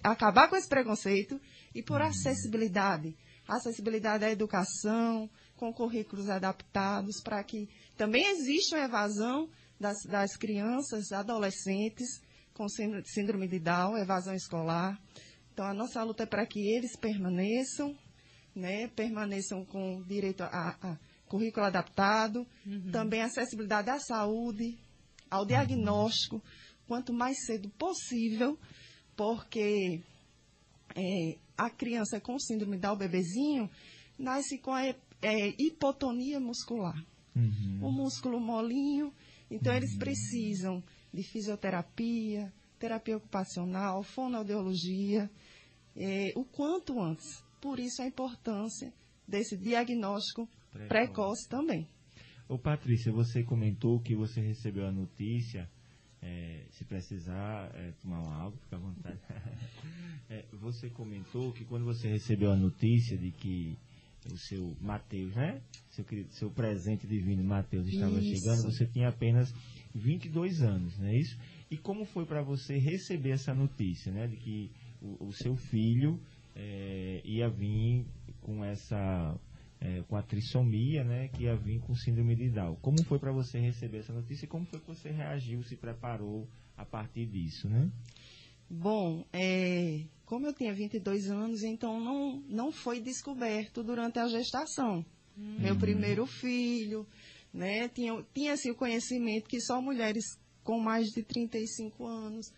[0.03, 1.39] acabar com esse preconceito
[1.75, 2.07] e por uhum.
[2.07, 3.15] acessibilidade.
[3.47, 11.12] Acessibilidade à educação, com currículos adaptados, para que também exista uma evasão das, das crianças,
[11.12, 12.21] adolescentes,
[12.53, 14.99] com síndrome de Down, evasão escolar.
[15.51, 17.95] Então, a nossa luta é para que eles permaneçam,
[18.55, 22.91] né, permaneçam com direito a, a currículo adaptado, uhum.
[22.91, 24.77] também acessibilidade à saúde,
[25.29, 26.43] ao diagnóstico,
[26.87, 28.57] quanto mais cedo possível,
[29.15, 30.01] porque
[30.95, 33.69] é, a criança com síndrome da o bebezinho
[34.17, 34.95] nasce com a é,
[35.57, 36.95] hipotonia muscular.
[37.35, 37.79] Uhum.
[37.81, 39.11] O músculo molinho,
[39.49, 39.77] então uhum.
[39.77, 40.83] eles precisam
[41.13, 45.30] de fisioterapia, terapia ocupacional, fonoaudiologia,
[45.95, 47.43] é, o quanto antes.
[47.62, 48.91] Por isso a importância
[49.28, 51.88] desse diagnóstico precoce, precoce também.
[52.49, 55.69] Ô Patrícia, você comentou que você recebeu a notícia,
[56.21, 59.19] é, se precisar é, tomar uma água, fica à vontade.
[60.30, 63.78] é, você comentou que quando você recebeu a notícia de que
[64.32, 65.62] o seu Mateus, né?
[65.89, 68.39] Seu, seu presente divino Mateus estava isso.
[68.39, 69.54] chegando, você tinha apenas
[69.93, 71.38] 22 anos, não é isso?
[71.69, 74.27] E como foi para você receber essa notícia, né?
[74.27, 76.19] De que o, o seu filho
[76.56, 78.06] é, ia vir
[78.41, 79.39] com essa
[79.84, 82.75] é, com a trissomia, né, que ia vir com síndrome de Down.
[82.75, 86.47] Como foi para você receber essa notícia e como foi que você reagiu, se preparou
[86.77, 87.91] a partir disso, né?
[88.69, 95.06] Bom, é, como eu tinha 22 anos, então não, não foi descoberto durante a gestação.
[95.38, 95.60] Uhum.
[95.60, 97.06] Meu primeiro filho,
[97.53, 100.23] né, tinha, tinha assim, o conhecimento que só mulheres
[100.63, 102.51] com mais de 35 anos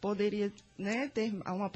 [0.00, 1.70] poderia né, ter uma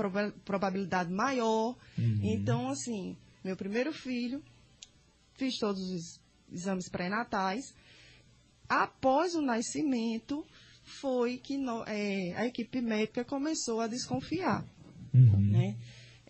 [0.44, 1.76] probabilidade maior.
[1.98, 2.20] Uhum.
[2.22, 4.42] Então, assim, meu primeiro filho,
[5.34, 6.20] fiz todos os
[6.52, 7.74] exames pré-natais.
[8.68, 10.46] Após o nascimento,
[11.00, 14.64] foi que no, é, a equipe médica começou a desconfiar.
[15.12, 15.40] Uhum.
[15.50, 15.76] Né?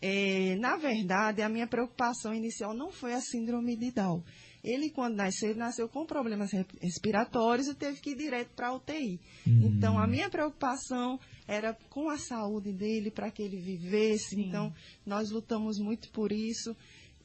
[0.00, 4.22] É, na verdade, a minha preocupação inicial não foi a síndrome de Down.
[4.62, 8.74] Ele, quando nasceu, ele nasceu com problemas respiratórios e teve que ir direto para a
[8.74, 9.20] UTI.
[9.46, 9.72] Uhum.
[9.72, 14.36] Então, a minha preocupação era com a saúde dele, para que ele vivesse.
[14.36, 14.42] Sim.
[14.42, 14.72] Então,
[15.06, 16.76] nós lutamos muito por isso.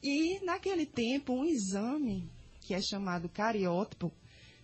[0.02, 2.30] E, naquele tempo, um exame,
[2.62, 4.12] que é chamado cariótipo,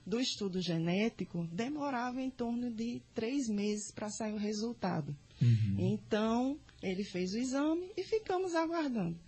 [0.05, 5.17] do estudo genético, demorava em torno de três meses para sair o resultado.
[5.41, 5.77] Uhum.
[5.79, 9.19] Então, ele fez o exame e ficamos aguardando.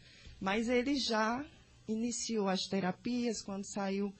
[0.40, 1.44] Mas ele já
[1.88, 4.12] iniciou as terapias quando saiu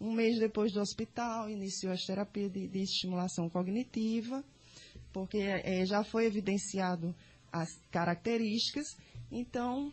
[0.00, 4.44] um mês depois do hospital, iniciou as terapias de, de estimulação cognitiva,
[5.12, 7.14] porque é, já foi evidenciado
[7.52, 8.86] as características.
[9.30, 9.92] Então,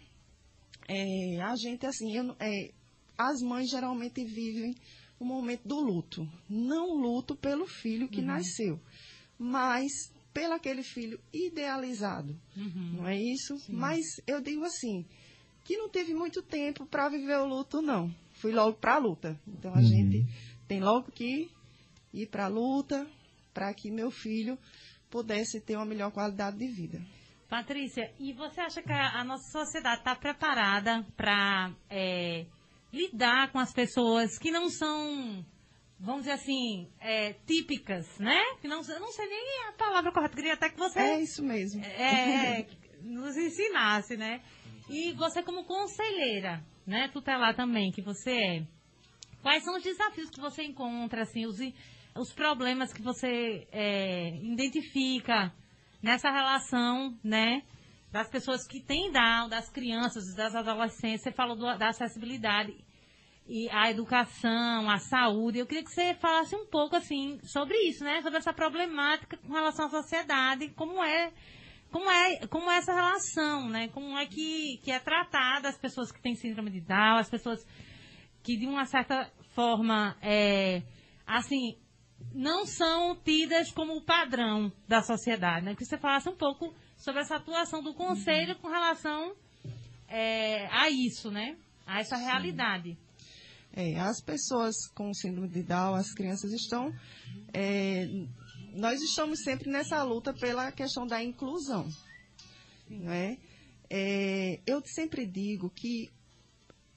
[0.87, 2.71] é, a gente, assim, eu, é,
[3.17, 4.75] as mães geralmente vivem
[5.19, 6.27] o momento do luto.
[6.47, 8.27] Não luto pelo filho que uhum.
[8.27, 8.79] nasceu,
[9.37, 9.91] mas
[10.33, 12.37] pelo aquele filho idealizado.
[12.55, 12.97] Uhum.
[12.97, 13.57] Não é isso?
[13.59, 13.73] Sim.
[13.73, 15.05] Mas eu digo assim,
[15.65, 18.13] que não teve muito tempo para viver o luto, não.
[18.33, 19.37] Fui logo para a luta.
[19.47, 19.83] Então a uhum.
[19.83, 20.23] gente
[20.67, 21.49] tem logo que
[22.13, 23.05] ir para a luta
[23.53, 24.57] para que meu filho
[25.09, 27.01] pudesse ter uma melhor qualidade de vida.
[27.49, 32.45] Patrícia, e você acha que a, a nossa sociedade está preparada para é,
[32.93, 35.43] lidar com as pessoas que não são,
[35.99, 38.39] vamos dizer assim, é, típicas, né?
[38.61, 40.99] Que não, eu não sei nem a palavra correta, queria até que você...
[40.99, 41.83] É isso mesmo.
[41.83, 42.67] É, é
[43.01, 44.41] nos ensinasse, né?
[44.89, 48.67] E você como conselheira, né, tutelar também, que você é,
[49.41, 51.57] quais são os desafios que você encontra, assim, os,
[52.15, 55.53] os problemas que você é, identifica
[56.01, 57.63] nessa relação, né,
[58.11, 62.73] das pessoas que têm Down, das crianças, das adolescentes, você falou do, da acessibilidade
[63.47, 65.59] e a educação, a saúde.
[65.59, 68.21] Eu queria que você falasse um pouco assim sobre isso, né?
[68.21, 71.31] Sobre essa problemática com relação à sociedade, como é
[71.91, 73.87] como é, como é essa relação, né?
[73.89, 77.65] Como é que, que é tratada as pessoas que têm síndrome de Down, as pessoas
[78.43, 80.83] que de uma certa forma, é,
[81.25, 81.77] assim,
[82.33, 85.75] não são tidas como o padrão da sociedade, né?
[85.75, 89.35] Que você falasse um pouco sobre essa atuação do conselho com relação
[90.07, 91.57] é, a isso, né?
[91.85, 92.23] A essa Sim.
[92.23, 92.97] realidade.
[93.73, 96.93] É, as pessoas com síndrome de Down, as crianças estão
[97.53, 98.07] é,
[98.75, 101.87] nós estamos sempre nessa luta pela questão da inclusão.
[102.89, 103.37] Né?
[103.89, 106.11] É, eu sempre digo que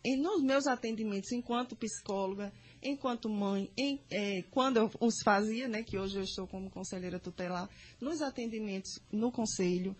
[0.04, 5.82] em, nos meus atendimentos, enquanto psicóloga, enquanto mãe, em, é, quando eu os fazia, né,
[5.82, 7.68] que hoje eu estou como conselheira tutelar,
[8.00, 9.96] nos atendimentos no conselho,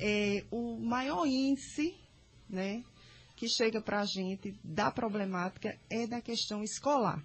[0.00, 1.94] é, o maior índice
[2.48, 2.84] né,
[3.36, 7.22] que chega para a gente da problemática é da questão escolar.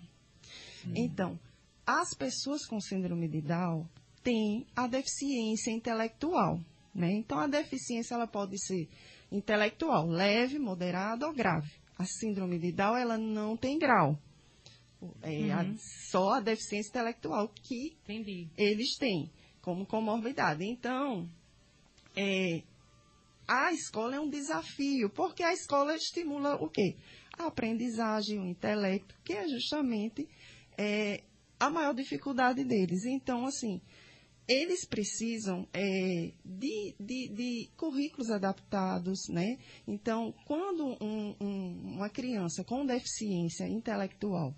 [0.95, 1.39] Então,
[1.85, 3.87] as pessoas com síndrome de Down
[4.23, 6.59] têm a deficiência intelectual.
[6.93, 7.11] Né?
[7.11, 8.87] Então, a deficiência ela pode ser
[9.31, 11.71] intelectual, leve, moderada ou grave.
[11.97, 14.17] A síndrome de Down ela não tem grau.
[15.21, 15.51] É uhum.
[15.51, 15.75] a,
[16.09, 18.47] só a deficiência intelectual que Entendi.
[18.57, 19.29] eles têm
[19.61, 20.63] como comorbidade.
[20.63, 21.29] Então,
[22.15, 22.63] é,
[23.47, 26.95] a escola é um desafio, porque a escola estimula o quê?
[27.37, 30.27] A aprendizagem, o intelecto, que é justamente
[30.77, 31.23] é,
[31.65, 33.05] a maior dificuldade deles.
[33.05, 33.81] Então, assim,
[34.47, 39.57] eles precisam é, de, de, de, currículos adaptados, né?
[39.87, 44.53] Então, quando um, um, uma criança com deficiência intelectual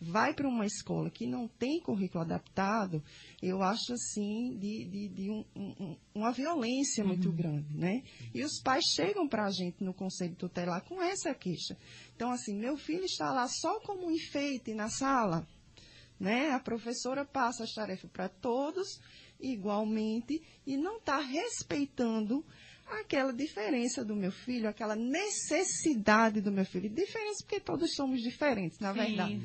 [0.00, 3.02] vai para uma escola que não tem currículo adaptado,
[3.42, 7.08] eu acho assim de, de, de um, um, uma violência uhum.
[7.08, 8.02] muito grande, né?
[8.34, 11.76] E os pais chegam para a gente no conselho tutelar com essa queixa.
[12.14, 15.46] Então, assim, meu filho está lá só como um enfeite na sala,
[16.18, 16.50] né?
[16.50, 19.00] A professora passa as tarefas para todos
[19.40, 22.44] igualmente e não está respeitando
[22.86, 26.88] aquela diferença do meu filho, aquela necessidade do meu filho.
[26.88, 28.98] Diferença porque todos somos diferentes, na Sim.
[28.98, 29.42] verdade.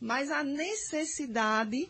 [0.00, 1.88] Mas a necessidade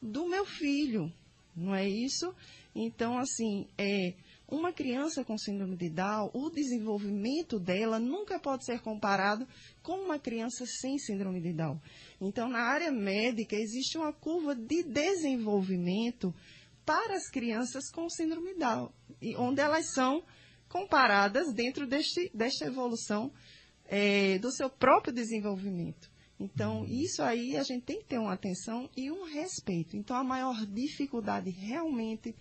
[0.00, 1.12] do meu filho,
[1.54, 2.34] não é isso?
[2.74, 4.14] Então, assim, é,
[4.48, 9.46] uma criança com síndrome de Down, o desenvolvimento dela nunca pode ser comparado
[9.82, 11.80] com uma criança sem síndrome de Down.
[12.20, 16.32] Então, na área médica, existe uma curva de desenvolvimento
[16.84, 18.92] para as crianças com síndrome Down,
[19.36, 20.22] onde elas são
[20.68, 23.32] comparadas dentro deste, desta evolução
[23.86, 26.08] é, do seu próprio desenvolvimento.
[26.38, 29.96] Então, isso aí a gente tem que ter uma atenção e um respeito.
[29.96, 32.34] Então, a maior dificuldade realmente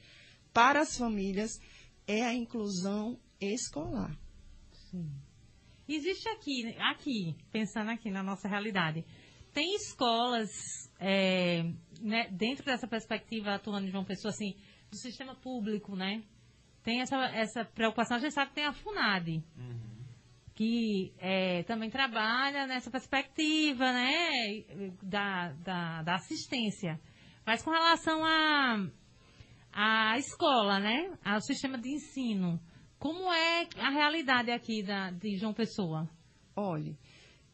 [0.54, 1.60] para as famílias
[2.08, 4.18] é a inclusão escolar.
[4.90, 5.10] Sim.
[5.88, 9.06] Existe aqui, aqui, pensando aqui na nossa realidade,
[9.54, 10.50] tem escolas
[11.00, 11.64] é,
[12.02, 14.56] né, dentro dessa perspectiva atuando de uma pessoa assim,
[14.90, 16.24] do sistema público, né?
[16.84, 20.06] Tem essa, essa preocupação, a gente sabe que tem a FUNAD, uhum.
[20.54, 24.64] que é, também trabalha nessa perspectiva, né,
[25.02, 27.00] da, da, da assistência.
[27.46, 28.88] Mas com relação a,
[29.76, 32.58] a escola, né, ao sistema de ensino,
[32.98, 36.10] como é a realidade aqui da, de João Pessoa?
[36.56, 36.98] Olhe,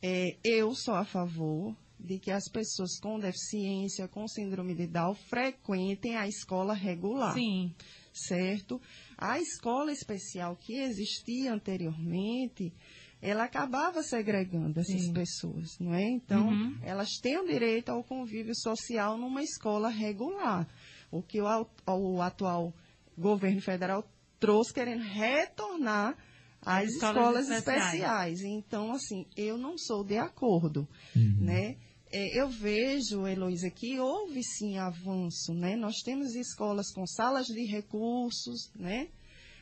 [0.04, 5.16] é, eu sou a favor de que as pessoas com deficiência, com síndrome de Down,
[5.16, 7.34] frequentem a escola regular.
[7.34, 7.74] Sim.
[8.14, 8.80] Certo?
[9.18, 12.72] A escola especial que existia anteriormente,
[13.20, 15.14] ela acabava segregando essas Sim.
[15.14, 16.04] pessoas, não é?
[16.04, 16.78] Então, uhum.
[16.84, 20.68] elas têm o direito ao convívio social numa escola regular.
[21.12, 22.74] O que o, o atual
[23.18, 24.04] governo federal
[24.40, 26.18] trouxe querendo retornar
[26.62, 27.94] às escolas, escolas especiais.
[27.94, 28.42] especiais.
[28.42, 31.38] Então, assim, eu não sou de acordo, uhum.
[31.42, 31.78] né?
[32.14, 35.76] É, eu vejo, Heloísa, que houve sim avanço, né?
[35.78, 39.08] Nós temos escolas com salas de recursos, né?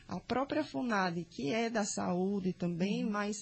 [0.08, 3.12] A própria FUNAD, que é da saúde também, uhum.
[3.12, 3.36] mas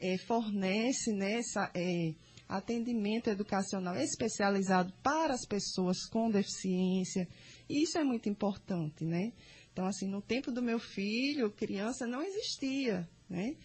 [0.00, 1.40] é, fornece né,
[1.74, 2.14] é,
[2.48, 7.26] atendimento educacional especializado para as pessoas com deficiência.
[7.68, 9.32] E isso é muito importante, né?
[9.72, 13.56] Então, assim, no tempo do meu filho, criança não existia, né?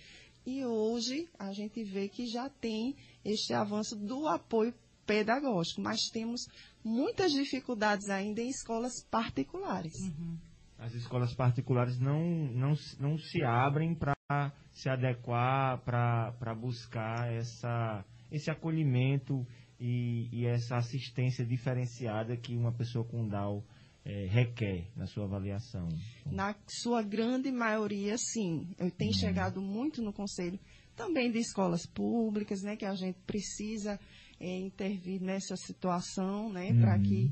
[0.45, 2.95] E hoje a gente vê que já tem
[3.25, 4.73] este avanço do apoio
[5.05, 6.47] pedagógico, mas temos
[6.83, 9.93] muitas dificuldades ainda em escolas particulares.
[9.99, 10.37] Uhum.
[10.77, 12.21] As escolas particulares não,
[12.53, 19.45] não, não se abrem para se adequar, para buscar essa, esse acolhimento
[19.79, 23.63] e, e, essa assistência diferenciada que uma pessoa com Down
[24.07, 25.89] é, requer na sua avaliação?
[26.31, 28.73] Na sua grande maioria, sim.
[28.79, 29.19] Eu tenho uhum.
[29.19, 30.57] chegado muito no conselho
[30.95, 33.99] também de escolas públicas, né, que a gente precisa
[34.39, 36.79] é, intervir nessa situação, né, uhum.
[36.79, 37.31] para que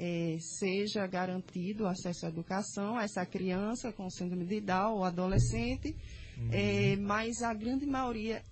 [0.00, 5.04] é, seja garantido o acesso à educação a essa criança com síndrome de Down ou
[5.04, 5.96] adolescente,
[6.36, 6.48] uhum.
[6.50, 8.42] é, mas a grande maioria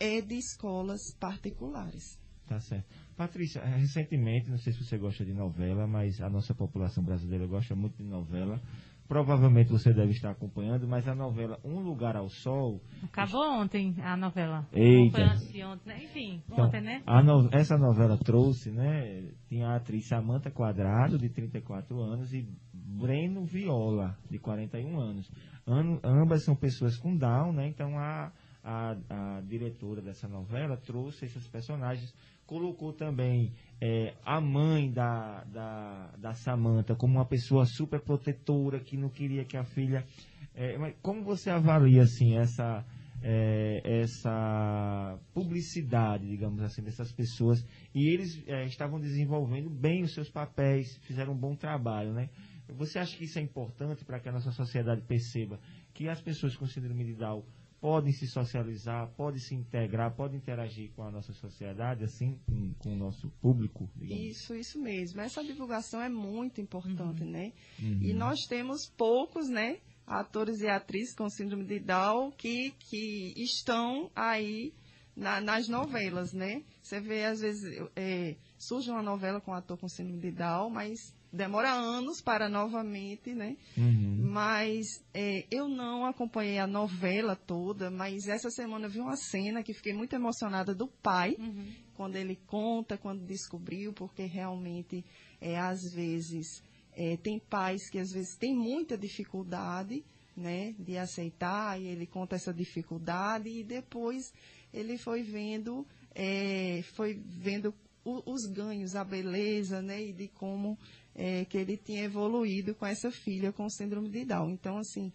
[0.00, 2.18] é de escolas particulares.
[2.48, 2.92] Tá certo.
[3.20, 7.74] Patrícia, recentemente, não sei se você gosta de novela, mas a nossa população brasileira gosta
[7.74, 8.58] muito de novela.
[9.06, 12.80] Provavelmente você deve estar acompanhando, mas a novela Um Lugar ao Sol.
[13.02, 14.66] Acabou ontem a novela.
[14.72, 15.36] Eita.
[15.36, 16.02] Foi ontem, né?
[16.02, 17.02] Enfim, então, ontem, né?
[17.22, 17.50] No...
[17.52, 19.28] essa novela trouxe, né?
[19.50, 25.30] Tinha a atriz Samantha Quadrado, de 34 anos, e Breno Viola, de 41 anos.
[25.66, 27.68] An ambas são pessoas com Down, né?
[27.68, 28.32] Então a,
[28.64, 32.14] a, a diretora dessa novela trouxe esses personagens
[32.50, 38.96] colocou também é, a mãe da, da, da Samanta como uma pessoa super protetora que
[38.96, 40.04] não queria que a filha.
[40.52, 42.84] É, como você avalia assim essa
[43.22, 50.28] é, essa publicidade, digamos assim, dessas pessoas e eles é, estavam desenvolvendo bem os seus
[50.28, 52.30] papéis, fizeram um bom trabalho, né?
[52.70, 55.60] Você acha que isso é importante para que a nossa sociedade perceba
[55.94, 57.44] que as pessoas com síndrome de Down
[57.80, 62.92] podem se socializar, podem se integrar, podem interagir com a nossa sociedade, assim, com, com
[62.92, 63.88] o nosso público.
[63.96, 64.24] Digamos.
[64.24, 65.20] Isso, isso mesmo.
[65.20, 67.30] Essa divulgação é muito importante, uhum.
[67.30, 67.52] né?
[67.80, 68.02] Uhum.
[68.02, 69.78] E nós temos poucos, né?
[70.10, 74.74] atores e atrizes com síndrome de Down que, que estão aí
[75.14, 76.64] na, nas novelas, né?
[76.82, 80.68] Você vê, às vezes, é, surge uma novela com um ator com síndrome de Down,
[80.70, 83.56] mas demora anos para novamente, né?
[83.76, 84.18] Uhum.
[84.32, 89.62] Mas é, eu não acompanhei a novela toda, mas essa semana eu vi uma cena
[89.62, 91.72] que fiquei muito emocionada do pai, Uhum.
[91.94, 95.04] quando ele conta, quando descobriu, porque realmente,
[95.40, 96.62] é, às vezes,
[96.92, 100.04] é, tem pais que às vezes têm muita dificuldade,
[100.36, 104.32] né, de aceitar, e ele conta essa dificuldade, e depois
[104.72, 107.74] ele foi vendo, é, foi vendo
[108.04, 110.78] o- os ganhos, a beleza, né, e de como
[111.14, 114.50] é, que ele tinha evoluído com essa filha com síndrome de Down.
[114.50, 115.12] Então, assim,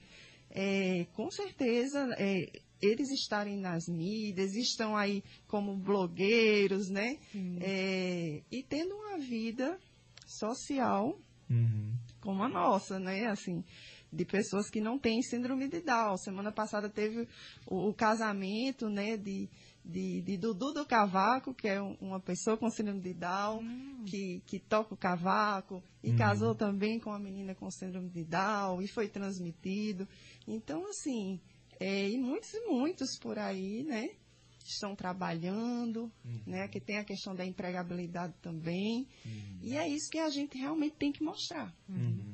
[0.50, 7.18] é, com certeza, é, eles estarem nas mídias, estão aí como blogueiros, né?
[7.62, 9.78] É, e tendo uma vida
[10.26, 11.18] social
[11.48, 11.94] Uhum.
[12.22, 13.28] como a nossa, né?
[13.28, 13.64] Assim,
[14.12, 16.18] de pessoas que não têm síndrome de Down.
[16.18, 17.28] Semana passada teve
[17.68, 19.50] o, o casamento, né, de,
[19.86, 23.64] de, de Dudu do Cavaco, que é um- uma pessoa com síndrome de Down,
[24.06, 26.18] que, que toca o cavaco, e Uhum.
[26.18, 30.08] casou também com uma menina com síndrome de Down, e foi transmitido.
[30.48, 31.40] Então, assim,
[31.80, 34.10] é, e muitos e muitos por aí, né?
[34.66, 36.12] Estão trabalhando,
[36.48, 36.68] né?
[36.68, 39.08] Que tem a questão da empregabilidade também.
[39.62, 41.72] E é isso que a gente realmente tem que mostrar.
[41.88, 42.34] Uhum.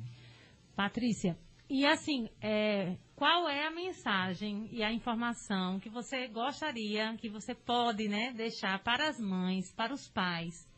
[0.74, 1.36] Patrícia,
[1.74, 7.54] e assim, é, qual é a mensagem e a informação que você gostaria, que você
[7.54, 10.68] pode né, deixar para as mães, para os pais,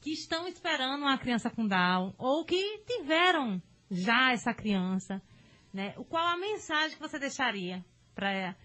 [0.00, 3.60] que estão esperando uma criança com Down, ou que tiveram
[3.90, 5.20] já essa criança,
[5.70, 5.92] né?
[6.08, 8.56] Qual a mensagem que você deixaria para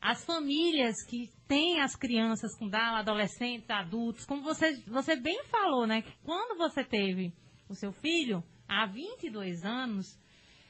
[0.00, 5.86] as famílias que têm as crianças com Down, adolescentes, adultos, como você, você bem falou,
[5.86, 6.02] né?
[6.02, 7.32] Que quando você teve
[7.68, 10.20] o seu filho, há 22 anos.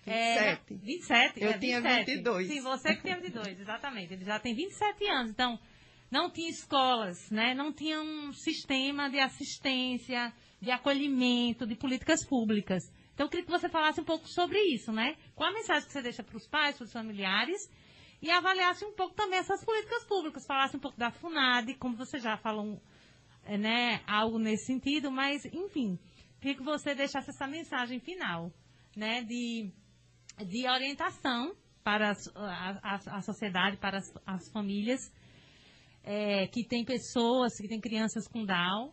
[0.05, 0.75] 27.
[0.75, 1.43] 27.
[1.43, 2.07] Eu é, tinha 27.
[2.07, 2.49] 22.
[2.49, 4.15] Sim, você que tinha 22, exatamente.
[4.15, 5.31] Ele já tem 27 anos.
[5.31, 5.59] Então,
[6.11, 7.55] não tinha escolas, né?
[7.55, 12.83] Não tinha um sistema de assistência, de acolhimento, de políticas públicas.
[13.15, 15.17] Então, eu queria que você falasse um pouco sobre isso, né?
[15.35, 17.71] Qual a mensagem que você deixa para os pais, para os familiares,
[18.23, 22.19] e avaliasse um pouco também essas políticas públicas, falasse um pouco da FUNAD, como você
[22.19, 22.81] já falou,
[23.45, 25.99] é, né, algo nesse sentido, mas, enfim,
[26.41, 28.53] queria que você deixasse essa mensagem final,
[28.97, 29.73] né, de,
[30.45, 35.01] de orientação para a, a- a sociedade, para as, as famílias,
[36.05, 38.93] é, que tem pessoas, que tem crianças com Down,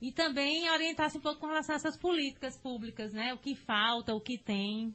[0.00, 4.14] e também orientasse um pouco com relação a essas políticas públicas, né, o que falta,
[4.14, 4.94] o que tem.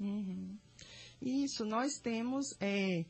[0.00, 0.56] Uhum.
[1.22, 3.04] Isso, nós temos, é,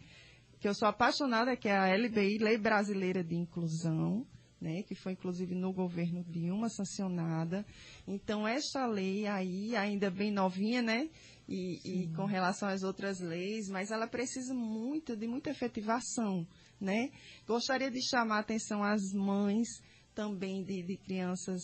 [0.60, 4.26] que eu sou apaixonada, que é a LBI, Lei Brasileira de Inclusão,
[4.60, 7.64] né, que foi inclusive no governo Dilma sancionada.
[8.06, 11.08] Então, esta lei aí, ainda bem novinha, né,
[11.50, 16.46] e, e com relação às outras leis, mas ela precisa muito, de muita efetivação,
[16.80, 17.10] né.
[17.44, 19.68] Gostaria de chamar a atenção às mães
[20.14, 21.60] também de, de crianças,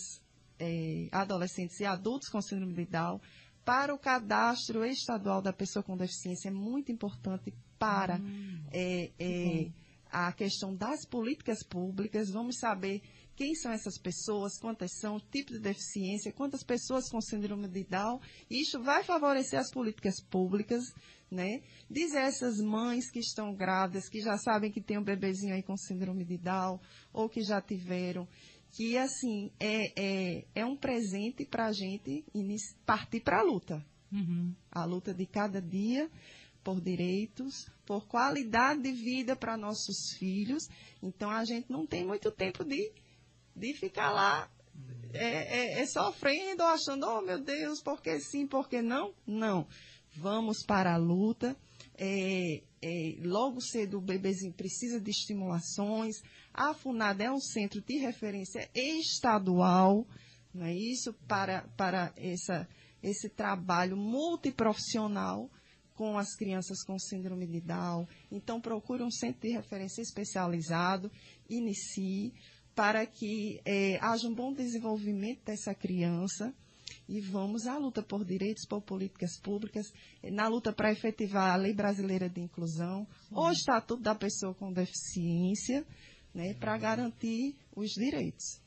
[0.59, 3.21] é, adolescentes e adultos com síndrome de Down,
[3.63, 6.49] para o cadastro estadual da pessoa com deficiência.
[6.49, 8.19] É muito importante para
[8.71, 9.71] é, é,
[10.25, 12.31] a questão das políticas públicas.
[12.31, 13.01] Vamos saber
[13.35, 18.19] quem são essas pessoas, quantas são, tipo de deficiência, quantas pessoas com síndrome de Down.
[18.49, 20.83] Isso vai favorecer as políticas públicas,
[21.29, 21.61] né?
[21.87, 25.77] Dizer essas mães que estão grávidas, que já sabem que tem um bebezinho aí com
[25.77, 26.79] síndrome de Down,
[27.13, 28.27] ou que já tiveram,
[28.71, 32.25] que assim é, é, é um presente para a gente
[32.87, 33.85] partir para a luta.
[34.11, 34.55] Uhum.
[34.71, 36.09] A luta de cada dia
[36.63, 40.67] por direitos, por qualidade de vida para nossos filhos.
[41.01, 42.91] Então a gente não tem muito tempo de,
[43.55, 44.51] de ficar lá
[45.13, 49.13] é, é, é sofrendo, achando, oh meu Deus, por que sim, por que não?
[49.25, 49.65] Não.
[50.17, 51.55] Vamos para a luta.
[51.97, 56.17] É, é, logo cedo o bebezinho precisa de estimulações.
[56.53, 60.05] A FUNAD é um centro de referência estadual,
[60.53, 61.13] não é isso?
[61.27, 62.67] Para, para essa,
[63.01, 65.49] esse trabalho multiprofissional
[65.97, 68.07] com as crianças com síndrome de Down.
[68.31, 71.11] Então, procure um centro de referência especializado,
[71.49, 72.31] inicie,
[72.75, 76.53] para que eh, haja um bom desenvolvimento dessa criança.
[77.09, 79.85] E vamos à luta por direitos, por políticas públicas,
[80.23, 85.85] na luta para efetivar a Lei Brasileira de Inclusão, o Estatuto da Pessoa com Deficiência,
[86.33, 88.61] né, para garantir os direitos.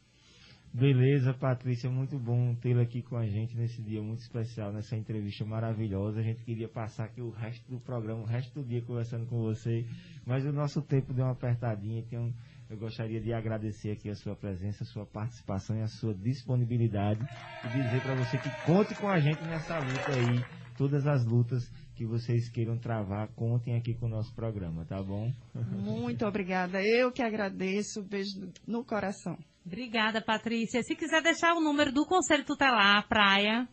[0.72, 5.44] Beleza, Patrícia, muito bom tê-la aqui com a gente nesse dia muito especial, nessa entrevista
[5.44, 6.20] maravilhosa.
[6.20, 9.40] A gente queria passar aqui o resto do programa, o resto do dia conversando com
[9.40, 9.84] você,
[10.24, 12.32] mas o nosso tempo deu uma apertadinha, então
[12.70, 17.20] eu gostaria de agradecer aqui a sua presença, a sua participação e a sua disponibilidade
[17.64, 21.68] e dizer para você que conte com a gente nessa luta aí todas as lutas
[21.96, 25.30] que vocês queiram travar, contem aqui com o nosso programa, tá bom?
[25.72, 26.82] Muito obrigada.
[26.82, 28.02] Eu que agradeço.
[28.02, 29.36] Beijo no coração.
[29.64, 30.82] Obrigada, Patrícia.
[30.82, 33.68] Se quiser deixar o número do Conselho Tutelar, praia,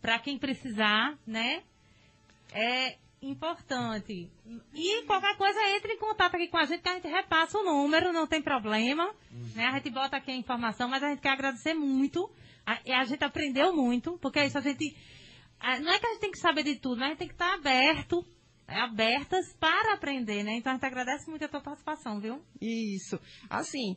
[0.00, 1.62] para quem precisar, né?
[2.52, 4.30] É importante.
[4.74, 7.64] E qualquer coisa, entre em contato aqui com a gente, que a gente repassa o
[7.64, 9.06] número, não tem problema.
[9.32, 9.50] Uhum.
[9.54, 9.66] Né?
[9.66, 12.30] A gente bota aqui a informação, mas a gente quer agradecer muito.
[12.66, 14.94] A, a gente aprendeu muito, porque é isso, a gente.
[15.58, 17.28] A, não é que a gente tem que saber de tudo, mas a gente tem
[17.28, 18.24] que estar aberto
[18.66, 20.56] é, abertas para aprender, né?
[20.56, 22.42] Então a gente agradece muito a tua participação, viu?
[22.60, 23.20] Isso.
[23.48, 23.96] Assim,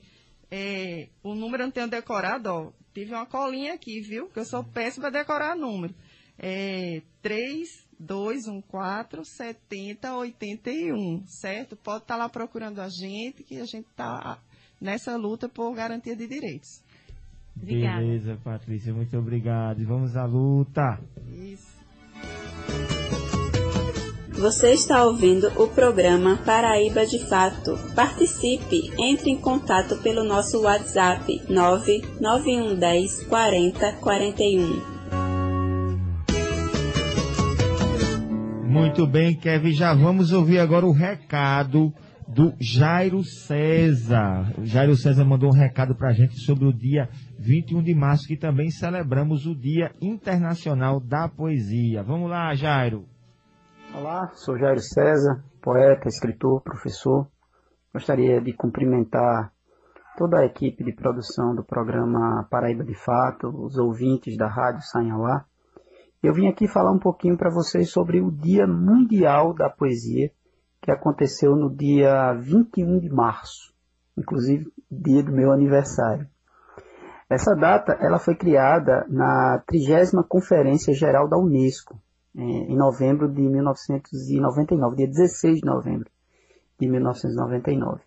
[0.49, 2.71] é, o número eu não tenho decorado, ó.
[2.93, 4.29] Tive uma colinha aqui, viu?
[4.29, 5.93] Que eu sou péssima para decorar número.
[6.39, 11.75] É 3214 7081, certo?
[11.75, 14.39] Pode estar tá lá procurando a gente, que a gente está
[14.79, 16.83] nessa luta por garantia de direitos.
[17.55, 18.01] Obrigada.
[18.01, 19.81] Beleza, Patrícia, muito obrigado.
[19.81, 20.99] E vamos à luta.
[21.33, 21.75] Isso.
[24.37, 27.75] Você está ouvindo o programa Paraíba de Fato.
[27.95, 34.97] Participe, entre em contato pelo nosso WhatsApp 99110 40 41.
[38.67, 41.91] Muito bem, Kevin, já vamos ouvir agora o recado
[42.27, 44.53] do Jairo César.
[44.55, 47.09] O Jairo César mandou um recado para a gente sobre o dia
[47.39, 52.03] 21 de março, que também celebramos o Dia Internacional da Poesia.
[52.03, 53.16] Vamos lá, Jairo.
[53.93, 57.25] Olá, sou Jairo César, poeta, escritor, professor.
[57.93, 59.51] Gostaria de cumprimentar
[60.17, 65.45] toda a equipe de produção do programa Paraíba de Fato, os ouvintes da Rádio Sanhauá.
[66.21, 70.31] Eu vim aqui falar um pouquinho para vocês sobre o Dia Mundial da Poesia,
[70.81, 73.73] que aconteceu no dia 21 de março,
[74.17, 76.27] inclusive dia do meu aniversário.
[77.29, 81.99] Essa data ela foi criada na 30 Conferência Geral da Unesco,
[82.37, 86.09] em novembro de 1999, dia 16 de novembro
[86.79, 88.01] de 1999.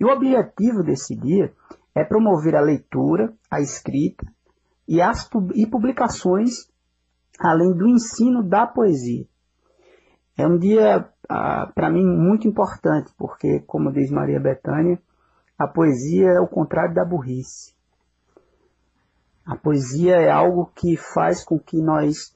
[0.00, 1.52] E o objetivo desse dia
[1.94, 4.26] é promover a leitura, a escrita
[4.88, 6.68] e as e publicações,
[7.38, 9.26] além do ensino da poesia.
[10.36, 15.00] É um dia, ah, para mim, muito importante, porque, como diz Maria Bethânia,
[15.58, 17.74] a poesia é o contrário da burrice.
[19.46, 22.34] A poesia é algo que faz com que nós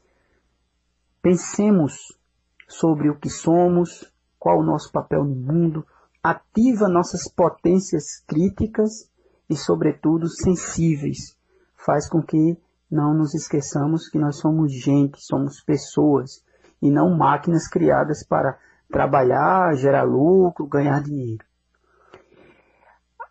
[1.29, 2.19] Pensemos
[2.67, 5.87] sobre o que somos, qual o nosso papel no mundo,
[6.23, 9.11] ativa nossas potências críticas
[9.47, 11.37] e, sobretudo, sensíveis.
[11.77, 12.57] Faz com que
[12.91, 16.43] não nos esqueçamos que nós somos gente, somos pessoas
[16.81, 18.59] e não máquinas criadas para
[18.91, 21.45] trabalhar, gerar lucro, ganhar dinheiro.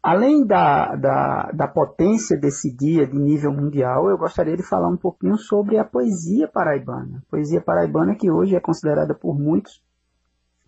[0.07, 4.95] Além da, da, da, potência desse dia de nível mundial, eu gostaria de falar um
[4.95, 7.21] pouquinho sobre a poesia paraibana.
[7.29, 9.83] Poesia paraibana que hoje é considerada por muitos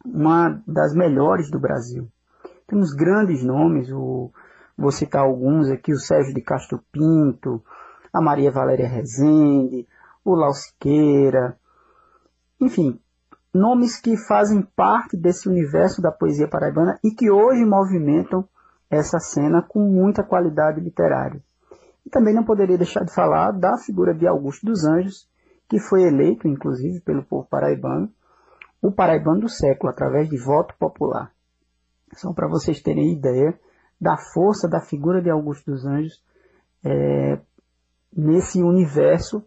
[0.03, 2.11] uma das melhores do Brasil.
[2.67, 4.29] Temos grandes nomes, o,
[4.77, 7.63] vou citar alguns aqui, o Sérgio de Castro Pinto,
[8.11, 9.87] a Maria Valéria Rezende,
[10.25, 11.57] o Lau Siqueira,
[12.59, 12.99] enfim,
[13.53, 18.45] nomes que fazem parte desse universo da poesia paraibana e que hoje movimentam
[18.89, 21.41] essa cena com muita qualidade literária.
[22.05, 25.27] E também não poderia deixar de falar da figura de Augusto dos Anjos,
[25.69, 28.09] que foi eleito, inclusive, pelo povo paraibano,
[28.81, 31.31] o paraibano do século, através de voto popular.
[32.13, 33.53] Só para vocês terem ideia
[34.01, 36.23] da força da figura de Augusto dos Anjos
[36.83, 37.39] é,
[38.15, 39.45] nesse universo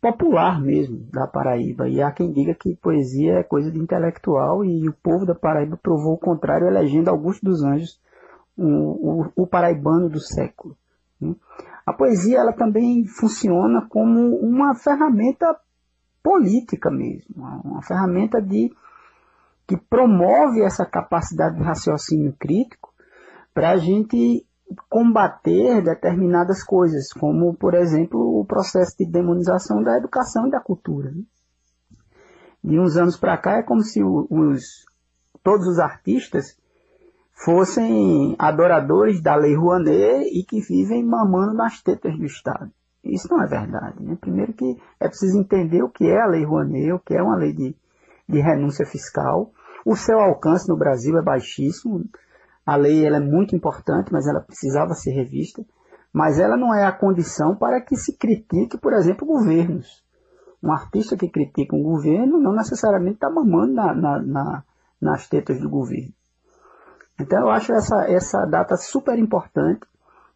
[0.00, 1.88] popular mesmo da Paraíba.
[1.88, 5.76] E há quem diga que poesia é coisa de intelectual e o povo da Paraíba
[5.76, 8.00] provou o contrário, elegendo Augusto dos Anjos
[8.58, 10.76] o, o, paraibano do século.
[11.20, 11.34] Né?
[11.86, 15.56] A poesia ela também funciona como uma ferramenta
[16.22, 17.34] política mesmo,
[17.64, 18.70] uma ferramenta de
[19.66, 22.92] que promove essa capacidade de raciocínio crítico
[23.54, 24.44] para a gente
[24.88, 31.10] combater determinadas coisas, como, por exemplo, o processo de demonização da educação e da cultura.
[31.10, 31.22] Né?
[32.62, 34.84] De uns anos para cá é como se os,
[35.42, 36.57] todos os artistas
[37.44, 42.70] fossem adoradores da Lei Rouanet e que vivem mamando nas tetas do Estado.
[43.04, 44.02] Isso não é verdade.
[44.02, 44.16] Né?
[44.20, 47.36] Primeiro que é preciso entender o que é a Lei Rouanet, o que é uma
[47.36, 47.76] lei de,
[48.28, 49.52] de renúncia fiscal.
[49.86, 52.04] O seu alcance no Brasil é baixíssimo.
[52.66, 55.64] A lei ela é muito importante, mas ela precisava ser revista.
[56.12, 60.04] Mas ela não é a condição para que se critique, por exemplo, governos.
[60.60, 64.64] Um artista que critica um governo não necessariamente está mamando na, na, na,
[65.00, 66.17] nas tetas do governo.
[67.20, 69.80] Então eu acho essa, essa data super importante,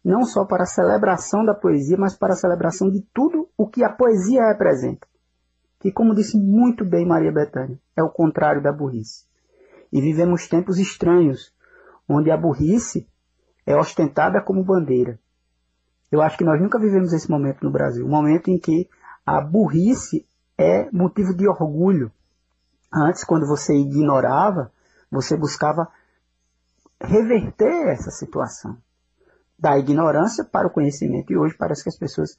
[0.03, 3.83] não só para a celebração da poesia, mas para a celebração de tudo o que
[3.83, 5.07] a poesia representa.
[5.79, 9.25] que, como disse muito bem Maria Bethânia, é o contrário da burrice.
[9.91, 11.53] E vivemos tempos estranhos,
[12.07, 13.07] onde a burrice
[13.65, 15.19] é ostentada como bandeira.
[16.09, 18.89] Eu acho que nós nunca vivemos esse momento no Brasil, um momento em que
[19.25, 20.25] a burrice
[20.57, 22.11] é motivo de orgulho.
[22.93, 24.71] Antes, quando você ignorava,
[25.11, 25.89] você buscava
[27.03, 28.77] reverter essa situação
[29.59, 31.31] da ignorância para o conhecimento.
[31.31, 32.37] E hoje parece que as pessoas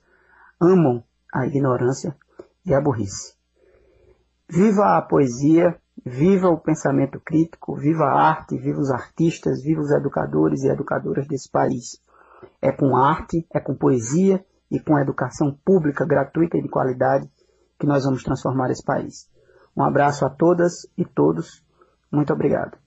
[0.61, 1.03] amam
[1.33, 2.17] a ignorância
[2.65, 3.35] e a burrice.
[4.49, 9.91] Viva a poesia, viva o pensamento crítico, viva a arte, viva os artistas, viva os
[9.91, 12.01] educadores e educadoras desse país.
[12.61, 17.31] É com arte, é com poesia e com educação pública gratuita e de qualidade
[17.79, 19.29] que nós vamos transformar esse país.
[19.77, 21.65] Um abraço a todas e todos.
[22.13, 22.84] Muito obrigado.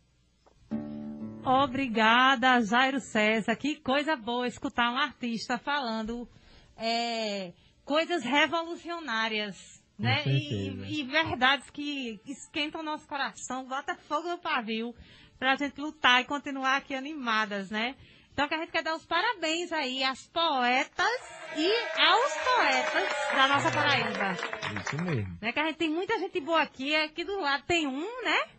[1.47, 3.55] Obrigada, Jairo César.
[3.55, 6.27] Que coisa boa escutar um artista falando
[6.75, 7.53] é,
[7.85, 10.23] coisas revolucionárias, né?
[10.25, 14.93] E, e, verdades que esquentam nosso coração, bota fogo no pavio
[15.39, 17.95] para a gente lutar e continuar aqui animadas, né?
[18.33, 21.21] Então que a gente quer dar os parabéns aí às poetas
[21.55, 24.33] e aos poetas da nossa Paraíba.
[24.83, 25.37] Isso mesmo.
[25.41, 25.53] Né?
[25.53, 28.56] Que a gente tem muita gente boa aqui, aqui do lado tem um, né?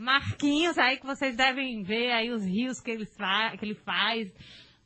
[0.00, 4.32] Marquinhos aí que vocês devem ver aí os rios que ele, fa que ele faz,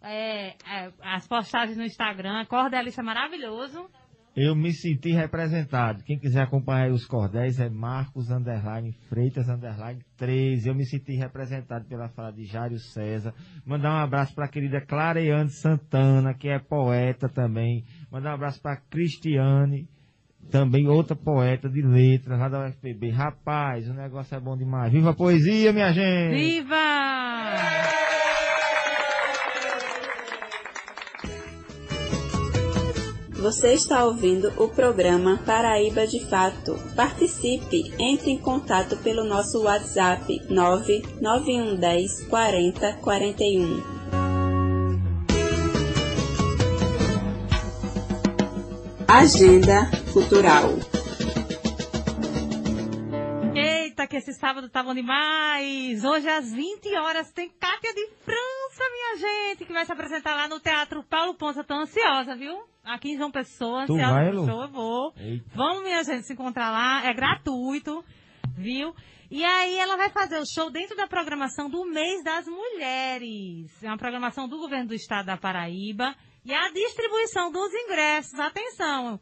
[0.03, 3.89] é, é, as postagens no Instagram, cordelista é maravilhoso.
[4.37, 6.03] Eu me senti representado.
[6.03, 10.69] Quem quiser acompanhar os cordéis é Marcos Underline Freitas Underline 13.
[10.69, 13.33] Eu me senti representado pela fala de Jário César.
[13.65, 17.85] Mandar um abraço para a querida Clareane Santana, que é poeta também.
[18.11, 19.89] Mandar um abraço para Cristiane
[20.51, 23.11] também outra poeta de letras lá da UFPB.
[23.11, 24.93] Rapaz, o negócio é bom demais.
[24.93, 26.35] Viva a poesia, minha gente!
[26.37, 26.75] Viva!
[33.45, 36.79] Você está ouvindo o programa Paraíba de Fato.
[36.97, 43.94] Participe, entre em contato pelo nosso WhatsApp 99110 40 41.
[49.17, 50.71] Agenda Cultural.
[53.55, 56.05] Eita, que esse sábado tá bom demais!
[56.05, 60.49] Hoje às 20 horas tem Cátia de França, minha gente, que vai se apresentar lá
[60.49, 61.37] no Teatro Paulo.
[61.41, 62.61] Eu tô ansiosa, viu?
[62.83, 65.15] Aqui em João Pessoa, tu ansiosa vai, pro show, eu vou.
[65.17, 65.45] Eita.
[65.55, 67.09] Vamos, minha gente, se encontrar lá.
[67.09, 68.05] É gratuito,
[68.57, 68.93] viu?
[69.31, 73.81] E aí ela vai fazer o show dentro da programação do Mês das Mulheres.
[73.81, 76.17] É uma programação do governo do estado da Paraíba.
[76.45, 79.19] E a distribuição dos ingressos, atenção,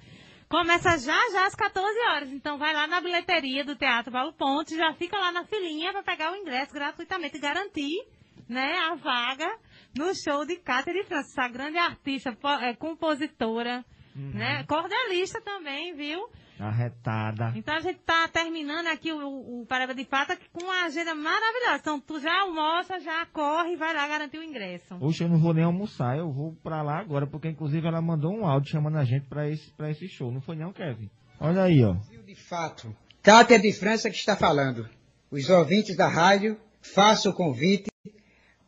[0.48, 2.32] começa já já às 14 horas.
[2.32, 6.02] Então vai lá na bilheteria do Teatro Paulo Ponte, já fica lá na filinha para
[6.02, 8.04] pegar o ingresso gratuitamente e garantir,
[8.48, 9.56] né, a vaga
[9.96, 16.28] no show de Cátia de França, essa grande artista, é, compositora, né, cordelista também, viu?
[16.68, 17.52] Arretada.
[17.56, 21.78] Então a gente tá terminando aqui o, o Paraíba de Fato com uma agenda maravilhosa.
[21.80, 24.96] Então tu já almoça, já corre e vai lá garantir o ingresso.
[25.00, 28.32] Hoje eu não vou nem almoçar, eu vou pra lá agora, porque inclusive ela mandou
[28.32, 30.30] um áudio chamando a gente pra esse, pra esse show.
[30.30, 31.10] Não foi não, Kevin?
[31.40, 31.94] Olha aí, ó.
[32.24, 34.88] De fato, Cátia de França que está falando.
[35.30, 37.90] Os ouvintes da rádio, faço o convite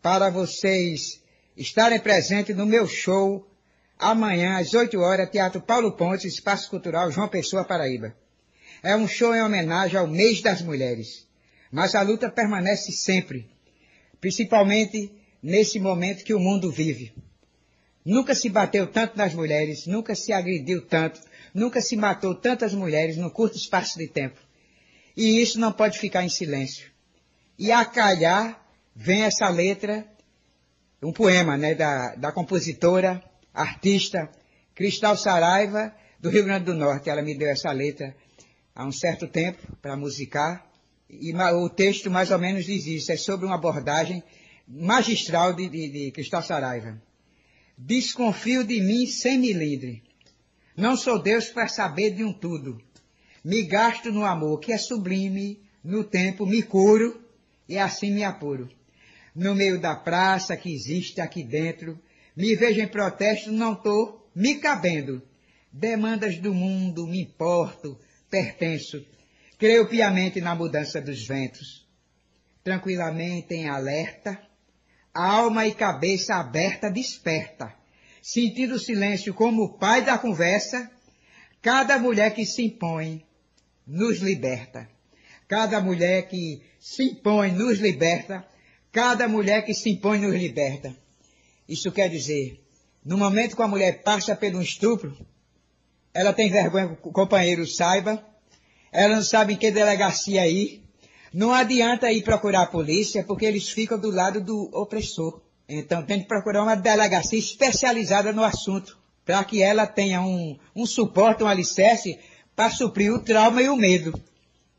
[0.00, 1.22] para vocês
[1.56, 3.46] estarem presentes no meu show
[3.98, 8.14] amanhã às 8 horas, Teatro Paulo Pontes, Espaço Cultural João Pessoa, Paraíba.
[8.82, 11.26] É um show em homenagem ao mês das mulheres.
[11.70, 13.50] Mas a luta permanece sempre,
[14.20, 15.10] principalmente
[15.42, 17.14] nesse momento que o mundo vive.
[18.04, 21.20] Nunca se bateu tanto nas mulheres, nunca se agrediu tanto,
[21.54, 24.38] nunca se matou tantas mulheres num curto espaço de tempo.
[25.16, 26.90] E isso não pode ficar em silêncio.
[27.58, 28.62] E a calhar
[28.94, 30.06] vem essa letra,
[31.02, 33.22] um poema né, da, da compositora,
[33.54, 34.28] artista
[34.74, 37.08] Cristal Saraiva, do Rio Grande do Norte.
[37.08, 38.14] Ela me deu essa letra
[38.74, 40.66] há um certo tempo para musicar.
[41.08, 44.22] E o texto mais ou menos diz isso, é sobre uma abordagem
[44.66, 47.00] magistral de, de, de Cristal Saraiva.
[47.78, 50.02] Desconfio de mim sem milindre.
[50.76, 52.80] Não sou Deus para saber de um tudo.
[53.44, 57.22] Me gasto no amor que é sublime, no tempo me curo
[57.68, 58.68] e assim me apuro.
[59.34, 61.98] No meio da praça que existe aqui dentro,
[62.36, 65.22] me vejo em protesto, não tô me cabendo.
[65.72, 67.98] Demandas do mundo, me importo,
[68.30, 69.04] pertenço.
[69.58, 71.86] Creio piamente na mudança dos ventos.
[72.62, 74.40] Tranquilamente em alerta,
[75.12, 77.72] alma e cabeça aberta desperta.
[78.22, 80.90] Sentindo o silêncio como o pai da conversa,
[81.60, 83.24] cada mulher que se impõe
[83.86, 84.88] nos liberta.
[85.46, 88.46] Cada mulher que se impõe nos liberta.
[88.90, 91.03] Cada mulher que se impõe nos liberta.
[91.68, 92.60] Isso quer dizer,
[93.04, 95.16] no momento que a mulher passa pelo estupro,
[96.12, 98.24] ela tem vergonha que o companheiro saiba,
[98.94, 100.84] Elas não sabem que delegacia ir.
[101.32, 105.40] Não adianta ir procurar a polícia, porque eles ficam do lado do opressor.
[105.68, 110.86] Então tem que procurar uma delegacia especializada no assunto, para que ela tenha um, um
[110.86, 112.20] suporte, um alicerce,
[112.54, 114.14] para suprir o trauma e o medo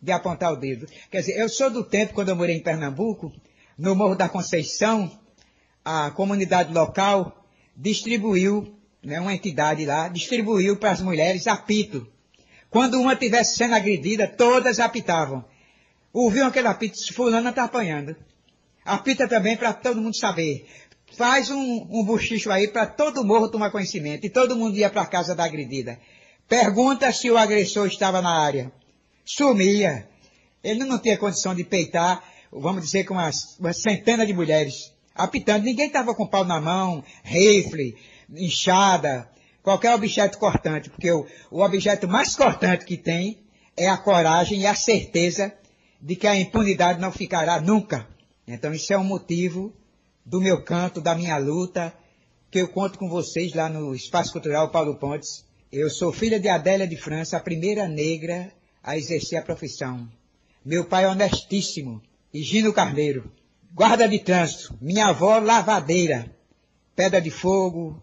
[0.02, 0.88] de apontar o dedo.
[1.12, 3.34] Quer dizer, eu sou do tempo, quando eu morei em Pernambuco,
[3.78, 5.12] no Morro da Conceição,
[5.86, 7.46] a comunidade local
[7.78, 12.08] distribuiu, né, uma entidade lá, distribuiu para as mulheres apito.
[12.72, 15.46] Quando uma estivesse sendo agredida, todas apitavam.
[16.12, 18.16] Ouviam aquele apito, fulano está apanhando.
[18.84, 20.68] Apita também para todo mundo saber.
[21.16, 24.26] Faz um, um buchicho aí para todo morro tomar conhecimento.
[24.26, 26.00] E todo mundo ia para a casa da agredida.
[26.48, 28.72] Pergunta se o agressor estava na área.
[29.24, 30.08] Sumia.
[30.64, 35.64] Ele não tinha condição de peitar, vamos dizer, com umas, uma centena de mulheres apitando.
[35.64, 37.96] Ninguém estava com pau na mão, rifle,
[38.30, 39.30] enxada,
[39.64, 43.40] qualquer objeto cortante, porque o, o objeto mais cortante que tem
[43.78, 45.54] é a coragem e a certeza
[46.02, 48.08] de que a impunidade não ficará nunca.
[48.48, 49.74] Então isso é um motivo
[50.26, 51.94] do meu canto, da minha luta,
[52.52, 55.46] que eu conto com vocês lá no Espaço Cultural Paulo Pontes.
[55.72, 58.52] Eu sou filha de Adélia de França, a primeira negra
[58.84, 60.08] a exercer a profissão.
[60.64, 62.02] Meu pai é honestíssimo,
[62.34, 63.32] Higino Carneiro.
[63.76, 66.34] Guarda de trânsito, minha avó lavadeira.
[66.96, 68.02] Pedra de Fogo,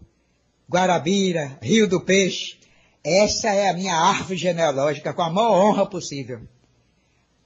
[0.69, 2.59] Guarabira, Rio do Peixe.
[3.03, 6.47] Essa é a minha árvore genealógica com a maior honra possível.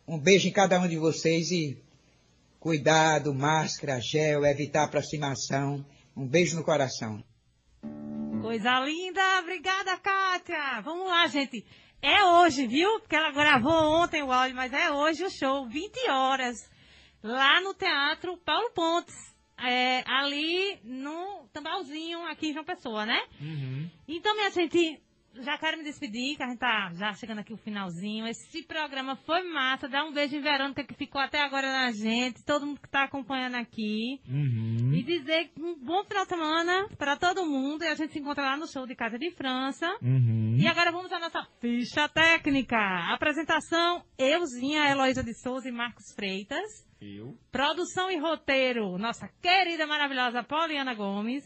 [0.06, 1.82] Um beijo em cada um de vocês e
[2.60, 5.86] cuidado, máscara, gel, evitar aproximação.
[6.14, 7.24] Um beijo no coração.
[8.42, 10.82] Coisa linda, obrigada, Kátia.
[10.84, 11.66] Vamos lá, gente.
[12.02, 13.00] É hoje, viu?
[13.00, 16.58] Porque ela gravou ontem o áudio, mas é hoje o show, 20 horas,
[17.28, 19.36] lá no Teatro Paulo Pontes.
[19.60, 23.20] É, ali no Tambalzinho, aqui em João Pessoa, né?
[23.42, 23.90] Uhum.
[24.08, 25.02] Então, minha gente,
[25.36, 28.28] já quero me despedir, que a gente tá já chegando aqui o finalzinho.
[28.28, 29.88] Esse programa foi massa.
[29.88, 33.04] Dá um beijo em Verônica que ficou até agora na gente, todo mundo que tá
[33.04, 34.20] acompanhando aqui.
[34.28, 34.94] Uhum.
[34.94, 37.84] E dizer um bom final de semana para todo mundo.
[37.84, 39.88] E a gente se encontra lá no show de Casa de França.
[40.02, 40.58] Uhum.
[40.58, 42.78] E agora vamos à nossa ficha técnica.
[43.14, 46.88] Apresentação, euzinha, Heloísa de Souza e Marcos Freitas.
[47.00, 47.38] Eu.
[47.52, 51.44] Produção e roteiro, nossa querida, maravilhosa Pauliana Gomes.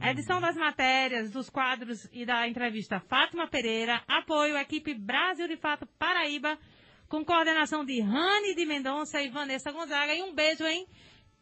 [0.00, 4.02] Edição das matérias, dos quadros e da entrevista Fátima Pereira.
[4.08, 6.58] Apoio equipe Brasil de Fato Paraíba,
[7.08, 10.14] com coordenação de Rani de Mendonça e Vanessa Gonzaga.
[10.14, 10.86] E um beijo, hein?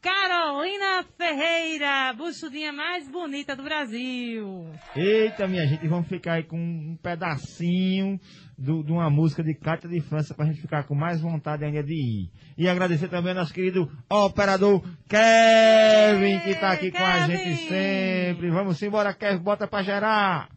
[0.02, 4.70] Carolina Ferreira, buchudinha mais bonita do Brasil.
[4.96, 8.18] Eita, minha gente, vamos ficar aí com um pedacinho
[8.60, 11.82] do- de uma música de Cátia de França pra gente ficar com mais vontade ainda
[11.82, 12.30] de ir.
[12.58, 17.36] E agradecer também ao nosso querido operador Kevin, que tá aqui com a Kevin!
[17.36, 18.50] gente sempre.
[18.50, 20.48] Vamos embora, Kevin, bota pra gerar.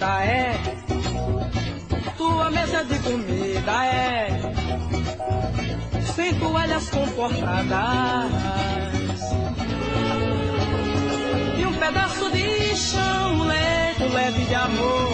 [0.00, 0.60] a vida é.
[2.16, 4.28] Tua mesa de comida é.
[6.14, 8.32] Sem toalhas comportadas
[11.58, 15.10] e um pedaço de chão leito leve de amor.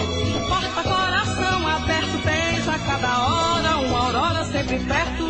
[0.48, 5.26] Porta coração aberto tens a cada hora uma aurora sempre perto.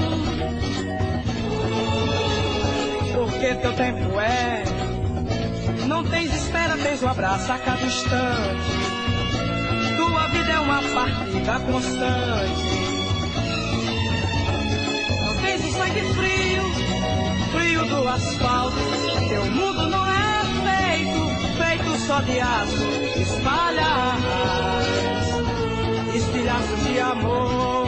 [3.15, 4.65] Porque teu tempo é.
[5.87, 8.96] Não tens espera, tens um abraço a cada instante.
[10.67, 12.63] Uma partida constante.
[15.25, 16.63] Não tens o sangue frio,
[17.53, 18.77] frio do asfalto.
[19.29, 21.21] Teu mundo não é feito,
[21.57, 22.85] feito só de aço.
[23.21, 24.17] Espalha
[26.13, 27.86] estilhaços de amor.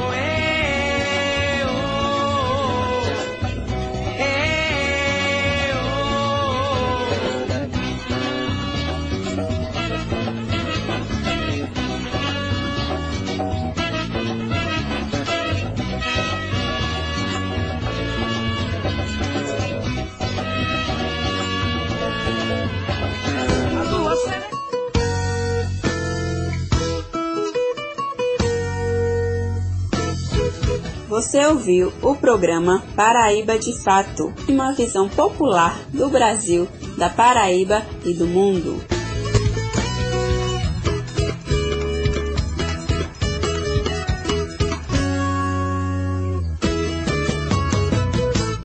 [31.18, 38.14] Você ouviu o programa Paraíba de Fato, uma visão popular do Brasil, da Paraíba e
[38.14, 38.97] do mundo.